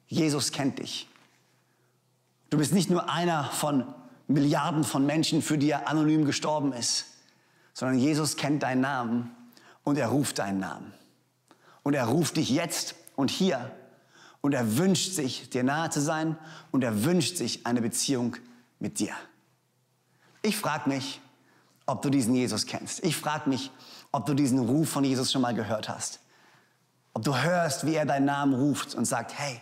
Jesus 0.08 0.52
kennt 0.52 0.80
dich. 0.80 1.08
Du 2.50 2.58
bist 2.58 2.72
nicht 2.72 2.90
nur 2.90 3.10
einer 3.10 3.46
von 3.46 3.94
Milliarden 4.28 4.84
von 4.84 5.06
Menschen, 5.06 5.42
für 5.42 5.58
die 5.58 5.70
er 5.70 5.88
anonym 5.88 6.26
gestorben 6.26 6.74
ist, 6.74 7.06
sondern 7.74 7.98
Jesus 7.98 8.36
kennt 8.36 8.64
deinen 8.64 8.82
Namen 8.82 9.32
und 9.84 9.98
er 9.98 10.08
ruft 10.08 10.40
deinen 10.40 10.60
Namen. 10.60 10.94
Und 11.84 11.94
er 11.94 12.06
ruft 12.06 12.36
dich 12.36 12.50
jetzt 12.50 12.96
und 13.16 13.32
hier 13.32 13.72
und 14.42 14.54
er 14.54 14.78
wünscht 14.78 15.14
sich, 15.14 15.50
dir 15.50 15.64
nahe 15.64 15.90
zu 15.90 16.02
sein 16.02 16.38
und 16.72 16.84
er 16.84 17.06
wünscht 17.06 17.38
sich 17.38 17.66
eine 17.66 17.82
Beziehung 17.82 18.36
mit 18.80 19.00
dir. 19.00 19.14
Ich 20.42 20.58
frage 20.58 20.90
mich, 20.90 21.22
ob 21.86 22.02
du 22.02 22.10
diesen 22.10 22.36
Jesus 22.36 22.66
kennst. 22.66 23.04
Ich 23.04 23.16
frage 23.16 23.50
mich, 23.50 23.72
ob 24.12 24.26
du 24.26 24.34
diesen 24.34 24.60
Ruf 24.60 24.90
von 24.90 25.04
Jesus 25.04 25.32
schon 25.32 25.42
mal 25.42 25.54
gehört 25.54 25.90
hast. 25.90 26.20
Ob 27.14 27.24
du 27.24 27.36
hörst, 27.36 27.86
wie 27.86 27.96
er 27.96 28.06
deinen 28.06 28.26
Namen 28.26 28.54
ruft 28.54 28.94
und 28.94 29.06
sagt, 29.06 29.38
hey, 29.38 29.60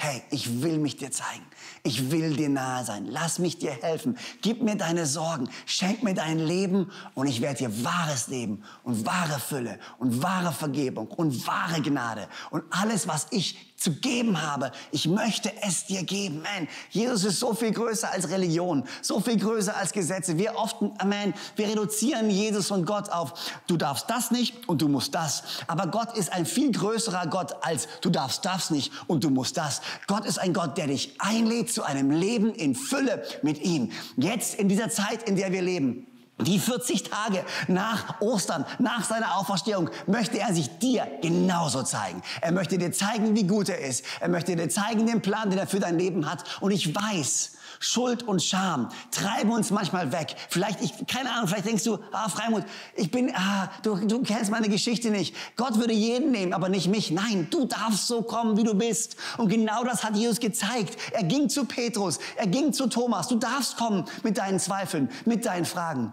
hey, 0.00 0.22
ich 0.30 0.62
will 0.62 0.78
mich 0.78 0.96
dir 0.96 1.10
zeigen. 1.10 1.44
Ich 1.82 2.10
will 2.10 2.34
dir 2.34 2.48
nahe 2.48 2.84
sein. 2.84 3.04
Lass 3.06 3.38
mich 3.38 3.58
dir 3.58 3.72
helfen. 3.72 4.16
Gib 4.40 4.62
mir 4.62 4.76
deine 4.76 5.04
Sorgen. 5.04 5.48
Schenk 5.66 6.02
mir 6.02 6.14
dein 6.14 6.38
Leben 6.38 6.90
und 7.14 7.26
ich 7.26 7.42
werde 7.42 7.58
dir 7.58 7.84
wahres 7.84 8.28
Leben 8.28 8.62
und 8.82 9.04
wahre 9.04 9.38
Fülle 9.38 9.78
und 9.98 10.22
wahre 10.22 10.52
Vergebung 10.52 11.06
und 11.08 11.46
wahre 11.46 11.82
Gnade 11.82 12.28
und 12.50 12.64
alles, 12.70 13.08
was 13.08 13.26
ich 13.30 13.69
zu 13.80 13.92
geben 13.92 14.42
habe. 14.42 14.72
Ich 14.92 15.08
möchte 15.08 15.50
es 15.62 15.86
dir 15.86 16.02
geben. 16.04 16.42
Man, 16.42 16.68
Jesus 16.90 17.24
ist 17.24 17.40
so 17.40 17.54
viel 17.54 17.72
größer 17.72 18.12
als 18.12 18.28
Religion, 18.28 18.84
so 19.00 19.20
viel 19.20 19.38
größer 19.38 19.74
als 19.74 19.92
Gesetze. 19.92 20.36
Wir 20.36 20.54
oft, 20.56 20.82
man, 20.82 21.32
wir 21.56 21.66
reduzieren 21.66 22.28
Jesus 22.28 22.70
und 22.70 22.84
Gott 22.84 23.08
auf, 23.08 23.32
du 23.66 23.78
darfst 23.78 24.10
das 24.10 24.30
nicht 24.30 24.68
und 24.68 24.82
du 24.82 24.88
musst 24.88 25.14
das. 25.14 25.42
Aber 25.66 25.86
Gott 25.86 26.16
ist 26.16 26.30
ein 26.30 26.44
viel 26.44 26.70
größerer 26.70 27.26
Gott 27.26 27.54
als 27.62 27.88
du 28.02 28.10
darfst 28.10 28.44
das 28.44 28.70
nicht 28.70 28.92
und 29.06 29.24
du 29.24 29.30
musst 29.30 29.56
das. 29.56 29.80
Gott 30.06 30.26
ist 30.26 30.38
ein 30.38 30.52
Gott, 30.52 30.76
der 30.76 30.88
dich 30.88 31.14
einlädt 31.18 31.72
zu 31.72 31.82
einem 31.82 32.10
Leben 32.10 32.52
in 32.52 32.74
Fülle 32.74 33.24
mit 33.42 33.62
ihm. 33.62 33.92
Jetzt 34.16 34.56
in 34.56 34.68
dieser 34.68 34.90
Zeit, 34.90 35.22
in 35.22 35.36
der 35.36 35.52
wir 35.52 35.62
leben. 35.62 36.09
Die 36.42 36.58
40 36.58 37.04
Tage 37.04 37.44
nach 37.68 38.20
Ostern, 38.20 38.64
nach 38.78 39.04
seiner 39.04 39.36
Auferstehung, 39.36 39.90
möchte 40.06 40.38
er 40.38 40.54
sich 40.54 40.78
dir 40.78 41.06
genauso 41.22 41.82
zeigen. 41.82 42.22
Er 42.40 42.52
möchte 42.52 42.78
dir 42.78 42.92
zeigen, 42.92 43.34
wie 43.34 43.46
gut 43.46 43.68
er 43.68 43.80
ist. 43.80 44.04
Er 44.20 44.28
möchte 44.28 44.56
dir 44.56 44.68
zeigen 44.68 45.06
den 45.06 45.22
Plan, 45.22 45.50
den 45.50 45.58
er 45.58 45.66
für 45.66 45.80
dein 45.80 45.98
Leben 45.98 46.30
hat. 46.30 46.44
Und 46.60 46.70
ich 46.70 46.94
weiß, 46.94 47.52
Schuld 47.82 48.22
und 48.24 48.42
Scham 48.42 48.90
treiben 49.10 49.50
uns 49.50 49.70
manchmal 49.70 50.12
weg. 50.12 50.36
Vielleicht, 50.50 50.82
ich, 50.82 51.06
keine 51.06 51.32
Ahnung, 51.32 51.48
vielleicht 51.48 51.66
denkst 51.66 51.84
du, 51.84 51.98
ah, 52.12 52.28
Freimut, 52.28 52.64
ich 52.94 53.10
bin, 53.10 53.32
ah, 53.34 53.70
du, 53.82 53.96
du 54.06 54.22
kennst 54.22 54.50
meine 54.50 54.68
Geschichte 54.68 55.10
nicht. 55.10 55.34
Gott 55.56 55.78
würde 55.78 55.94
jeden 55.94 56.30
nehmen, 56.30 56.52
aber 56.52 56.68
nicht 56.68 56.88
mich. 56.88 57.10
Nein, 57.10 57.48
du 57.50 57.64
darfst 57.64 58.06
so 58.06 58.22
kommen, 58.22 58.58
wie 58.58 58.64
du 58.64 58.74
bist. 58.74 59.16
Und 59.38 59.48
genau 59.48 59.82
das 59.84 60.04
hat 60.04 60.14
Jesus 60.14 60.40
gezeigt. 60.40 60.96
Er 61.12 61.24
ging 61.24 61.48
zu 61.48 61.64
Petrus, 61.64 62.18
er 62.36 62.46
ging 62.46 62.74
zu 62.74 62.86
Thomas. 62.86 63.28
Du 63.28 63.36
darfst 63.36 63.78
kommen 63.78 64.04
mit 64.22 64.36
deinen 64.36 64.60
Zweifeln, 64.60 65.08
mit 65.24 65.46
deinen 65.46 65.64
Fragen. 65.64 66.12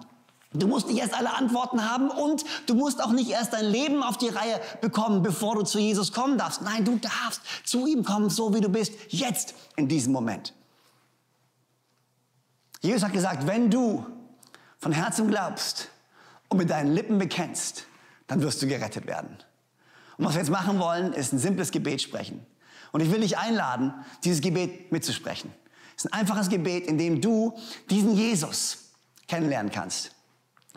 Du 0.59 0.67
musst 0.67 0.87
nicht 0.87 0.99
erst 0.99 1.13
alle 1.13 1.33
Antworten 1.33 1.89
haben 1.89 2.09
und 2.09 2.43
du 2.65 2.75
musst 2.75 3.03
auch 3.03 3.11
nicht 3.11 3.29
erst 3.29 3.53
dein 3.53 3.65
Leben 3.65 4.03
auf 4.03 4.17
die 4.17 4.29
Reihe 4.29 4.59
bekommen, 4.81 5.21
bevor 5.21 5.55
du 5.55 5.63
zu 5.63 5.79
Jesus 5.79 6.11
kommen 6.11 6.37
darfst. 6.37 6.61
Nein, 6.61 6.85
du 6.85 6.97
darfst 6.97 7.41
zu 7.63 7.87
ihm 7.87 8.03
kommen, 8.03 8.29
so 8.29 8.53
wie 8.53 8.61
du 8.61 8.69
bist, 8.69 8.93
jetzt 9.09 9.53
in 9.75 9.87
diesem 9.87 10.13
Moment. 10.13 10.53
Jesus 12.81 13.03
hat 13.03 13.13
gesagt, 13.13 13.47
wenn 13.47 13.69
du 13.69 14.05
von 14.79 14.91
Herzen 14.91 15.27
glaubst 15.27 15.89
und 16.49 16.57
mit 16.57 16.69
deinen 16.69 16.93
Lippen 16.93 17.17
bekennst, 17.17 17.85
dann 18.27 18.41
wirst 18.41 18.61
du 18.61 18.67
gerettet 18.67 19.07
werden. 19.07 19.37
Und 20.17 20.25
was 20.25 20.33
wir 20.33 20.41
jetzt 20.41 20.51
machen 20.51 20.79
wollen, 20.79 21.13
ist 21.13 21.33
ein 21.33 21.39
simples 21.39 21.71
Gebet 21.71 22.01
sprechen. 22.01 22.45
Und 22.91 23.01
ich 23.01 23.11
will 23.11 23.21
dich 23.21 23.37
einladen, 23.37 23.93
dieses 24.23 24.41
Gebet 24.41 24.91
mitzusprechen. 24.91 25.51
Es 25.95 26.05
ist 26.05 26.13
ein 26.13 26.19
einfaches 26.19 26.49
Gebet, 26.49 26.87
in 26.87 26.97
dem 26.97 27.21
du 27.21 27.57
diesen 27.89 28.15
Jesus 28.15 28.91
kennenlernen 29.27 29.71
kannst. 29.71 30.11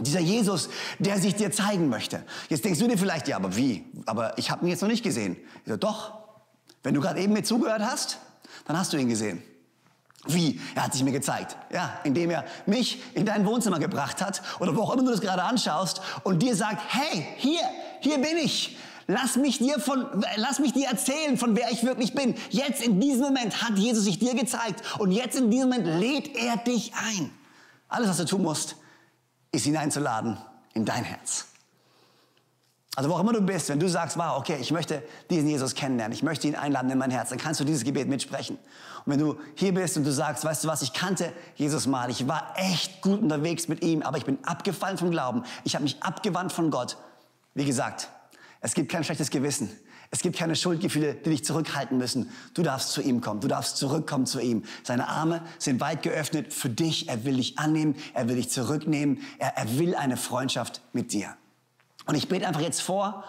Dieser 0.01 0.21
Jesus, 0.21 0.69
der 0.99 1.19
sich 1.19 1.35
dir 1.35 1.53
zeigen 1.53 1.89
möchte. 1.89 2.23
Jetzt 2.49 2.65
denkst 2.65 2.81
du 2.81 2.89
dir 2.89 2.99
vielleicht, 2.99 3.29
ja, 3.29 3.37
aber 3.37 3.57
wie? 3.57 3.85
Aber 4.07 4.37
ich 4.39 4.51
habe 4.51 4.65
ihn 4.65 4.69
jetzt 4.69 4.81
noch 4.81 4.89
nicht 4.89 5.03
gesehen. 5.03 5.37
So, 5.67 5.77
doch, 5.77 6.13
wenn 6.83 6.95
du 6.95 7.01
gerade 7.01 7.21
eben 7.21 7.33
mir 7.33 7.45
zugehört 7.45 7.83
hast, 7.83 8.19
dann 8.67 8.79
hast 8.79 8.93
du 8.93 8.97
ihn 8.97 9.09
gesehen. 9.09 9.43
Wie? 10.27 10.61
Er 10.75 10.85
hat 10.85 10.93
sich 10.93 11.03
mir 11.03 11.13
gezeigt. 11.13 11.57
Ja, 11.73 11.99
indem 12.05 12.31
er 12.31 12.45
mich 12.67 13.03
in 13.15 13.25
dein 13.25 13.47
Wohnzimmer 13.47 13.79
gebracht 13.79 14.21
hat 14.21 14.43
oder 14.59 14.77
wo 14.77 14.83
auch 14.83 14.93
immer 14.93 15.05
du 15.05 15.11
das 15.11 15.21
gerade 15.21 15.43
anschaust 15.43 16.03
und 16.25 16.43
dir 16.43 16.55
sagt, 16.55 16.83
hey, 16.89 17.27
hier, 17.39 17.63
hier 18.01 18.19
bin 18.19 18.37
ich. 18.37 18.77
Lass 19.07 19.37
mich 19.37 19.59
dir 19.59 19.81
von, 19.81 20.07
lass 20.37 20.61
mich 20.61 20.73
dir 20.73 20.89
erzählen, 20.89 21.37
von 21.37 21.57
wer 21.57 21.73
ich 21.73 21.83
wirklich 21.85 22.15
bin. 22.15 22.35
Jetzt 22.51 22.83
in 22.83 23.01
diesem 23.01 23.23
Moment 23.23 23.63
hat 23.63 23.77
Jesus 23.77 24.05
sich 24.05 24.19
dir 24.19 24.35
gezeigt 24.35 24.83
und 24.99 25.11
jetzt 25.11 25.37
in 25.37 25.51
diesem 25.51 25.71
Moment 25.71 25.87
lädt 25.87 26.37
er 26.37 26.59
dich 26.59 26.93
ein. 26.95 27.31
Alles, 27.89 28.09
was 28.09 28.19
du 28.19 28.25
tun 28.25 28.43
musst, 28.43 28.77
ist 29.53 29.67
ihn 29.67 29.77
einzuladen 29.77 30.39
in 30.75 30.85
dein 30.85 31.05
Herz. 31.05 31.47
Also 32.97 33.09
wo 33.09 33.15
auch 33.15 33.21
immer 33.21 33.33
du 33.33 33.41
bist, 33.41 33.69
wenn 33.69 33.79
du 33.79 33.89
sagst, 33.89 34.17
wow, 34.17 34.37
okay, 34.37 34.59
ich 34.61 34.73
möchte 34.73 35.03
diesen 35.31 35.49
Jesus 35.49 35.75
kennenlernen, 35.75 36.13
ich 36.13 36.23
möchte 36.23 36.49
ihn 36.49 36.57
einladen 36.57 36.91
in 36.91 36.99
mein 36.99 37.11
Herz, 37.11 37.31
dann 37.31 37.39
kannst 37.39 37.61
du 37.61 37.65
dieses 37.65 37.85
Gebet 37.85 38.09
mitsprechen. 38.09 38.59
Und 39.05 39.13
wenn 39.13 39.19
du 39.21 39.39
hier 39.55 39.73
bist 39.73 39.97
und 39.97 40.05
du 40.05 40.13
sagst, 40.13 40.45
weißt 40.45 40.65
du 40.65 40.69
was, 40.69 40.83
ich 40.83 40.93
kannte 40.93 41.33
Jesus 41.55 41.87
mal, 41.87 42.11
ich 42.11 42.27
war 42.27 42.53
echt 42.57 43.01
gut 43.01 43.23
unterwegs 43.23 43.69
mit 43.69 43.83
ihm, 43.83 44.03
aber 44.03 44.19
ich 44.19 44.25
bin 44.25 44.39
abgefallen 44.45 44.99
vom 44.99 45.11
Glauben, 45.11 45.45
ich 45.65 45.75
habe 45.75 45.85
mich 45.85 46.03
abgewandt 46.03 46.53
von 46.53 46.71
Gott. 46.71 46.97
Wie 47.55 47.65
gesagt, 47.65 48.11
es 48.61 48.75
gibt 48.75 48.91
kein 48.91 49.05
schlechtes 49.05 49.31
Gewissen. 49.31 49.71
Es 50.13 50.23
gibt 50.23 50.37
keine 50.37 50.57
Schuldgefühle, 50.57 51.15
die 51.15 51.31
dich 51.31 51.45
zurückhalten 51.45 51.97
müssen. 51.97 52.31
Du 52.55 52.63
darfst 52.63 52.91
zu 52.91 53.01
ihm 53.01 53.21
kommen. 53.21 53.41
Du 53.41 53.47
darfst 53.47 53.77
zurückkommen 53.77 54.27
zu 54.27 54.41
ihm. 54.41 54.65
Seine 54.83 55.09
Arme 55.09 55.43
sind 55.59 55.81
weit 55.81 56.03
geöffnet 56.03 56.53
für 56.53 56.69
dich. 56.69 57.09
Er 57.09 57.25
will 57.25 57.37
dich 57.37 57.59
annehmen. 57.59 57.95
Er 58.13 58.29
will 58.29 58.37
dich 58.37 58.51
zurücknehmen. 58.51 59.21
Er, 59.39 59.57
er 59.57 59.79
will 59.79 59.95
eine 59.95 60.17
Freundschaft 60.17 60.81
mit 60.93 61.13
dir. 61.13 61.37
Und 62.07 62.17
ich 62.17 62.29
bete 62.29 62.47
einfach 62.47 62.61
jetzt 62.61 62.83
vor 62.83 63.23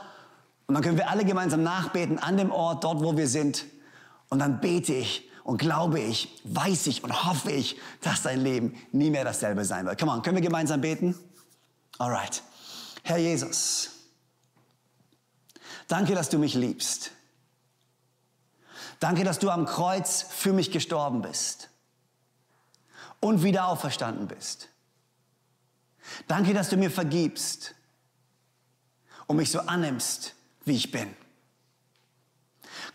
und 0.66 0.76
dann 0.76 0.84
können 0.84 0.98
wir 0.98 1.10
alle 1.10 1.26
gemeinsam 1.26 1.64
nachbeten 1.64 2.18
an 2.18 2.38
dem 2.38 2.50
Ort, 2.52 2.84
dort 2.84 3.04
wo 3.04 3.16
wir 3.16 3.28
sind. 3.28 3.66
Und 4.30 4.40
dann 4.40 4.62
bete 4.62 4.94
ich 4.94 5.30
und 5.44 5.58
glaube 5.58 6.00
ich, 6.00 6.42
weiß 6.46 6.88
ich 6.88 7.04
und 7.04 7.26
hoffe 7.26 7.52
ich, 7.52 7.78
dass 8.02 8.24
dein 8.24 8.40
Leben 8.40 8.76
nie 8.92 9.12
mehr 9.12 9.26
dasselbe 9.26 9.66
sein 9.66 9.86
wird. 9.86 10.00
Come 10.00 10.14
on, 10.14 10.22
können 10.22 10.38
wir 10.38 10.42
gemeinsam 10.42 10.82
beten? 10.82 11.14
Alright. 12.00 12.42
Herr 13.04 13.18
Jesus, 13.18 13.91
danke, 15.92 16.16
dass 16.16 16.30
du 16.30 16.38
mich 16.38 16.54
liebst. 16.54 17.12
Danke, 19.00 19.24
dass 19.24 19.40
du 19.40 19.50
am 19.50 19.66
Kreuz 19.66 20.22
für 20.22 20.54
mich 20.54 20.72
gestorben 20.72 21.22
bist 21.22 21.70
und 23.20 23.44
wieder 23.44 23.68
auferstanden 23.68 24.28
bist. 24.28 24.70
Danke, 26.28 26.54
dass 26.54 26.70
du 26.70 26.78
mir 26.78 26.92
vergibst 26.92 27.74
und 29.28 29.38
mich 29.38 29.52
so 29.52 29.60
annimmst, 29.60 30.36
wie 30.66 30.76
ich 30.76 30.92
bin. 30.92 31.16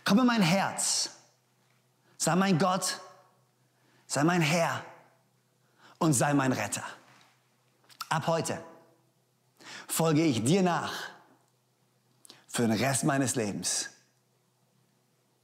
Komm 0.05 0.21
in 0.21 0.27
mein 0.27 0.43
Herz, 0.43 1.11
sei 2.17 2.37
mein 2.37 2.59
Gott, 2.59 3.01
sei 4.07 4.23
mein 4.23 4.41
Herr 4.41 4.85
und 5.99 6.13
sei 6.13 6.35
mein 6.35 6.53
Retter. 6.53 6.85
Ab 8.09 8.27
heute 8.27 8.63
folge 9.89 10.23
ich 10.23 10.45
dir 10.45 10.63
nach 10.63 11.16
für 12.57 12.67
den 12.67 12.73
Rest 12.73 13.05
meines 13.05 13.35
Lebens. 13.35 13.91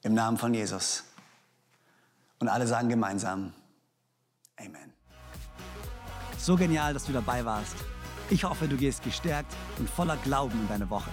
Im 0.01 0.15
Namen 0.15 0.39
von 0.39 0.55
Jesus. 0.55 1.05
Und 2.39 2.49
alle 2.49 2.67
sagen 2.67 2.89
gemeinsam 2.89 3.53
Amen. 4.57 4.95
So 6.39 6.57
genial, 6.57 6.95
dass 6.95 7.05
du 7.05 7.13
dabei 7.13 7.45
warst. 7.45 7.77
Ich 8.31 8.45
hoffe, 8.45 8.67
du 8.67 8.79
gehst 8.79 9.03
gestärkt 9.03 9.55
und 9.79 9.91
voller 9.91 10.17
Glauben 10.25 10.59
in 10.59 10.69
deine 10.69 10.89
Woche. 10.89 11.11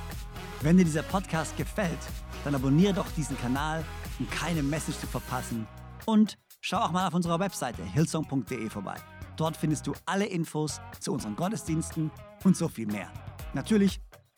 Wenn 0.62 0.78
dir 0.78 0.86
dieser 0.86 1.04
Podcast 1.04 1.58
gefällt, 1.58 2.00
dann 2.46 2.56
abonniere 2.56 2.94
doch 2.94 3.12
diesen 3.18 3.38
Kanal, 3.38 3.84
um 4.20 4.30
keine 4.30 4.64
Message 4.64 5.00
zu 5.00 5.08
verpassen. 5.08 5.68
Und 6.06 6.38
schau 6.62 6.78
auch 6.78 6.92
mal 6.92 7.08
auf 7.08 7.14
unserer 7.14 7.42
Webseite 7.42 7.84
hillsong.de 7.84 8.70
vorbei. 8.70 8.96
Dort 9.36 9.58
findest 9.58 9.86
du 9.86 9.94
alle 10.06 10.28
Infos 10.28 10.80
zu 11.02 11.12
unseren 11.12 11.36
Gottesdiensten 11.36 12.10
und 12.46 12.56
so 12.56 12.70
viel 12.70 12.88
mehr. 12.88 13.12
Natürlich 13.54 14.00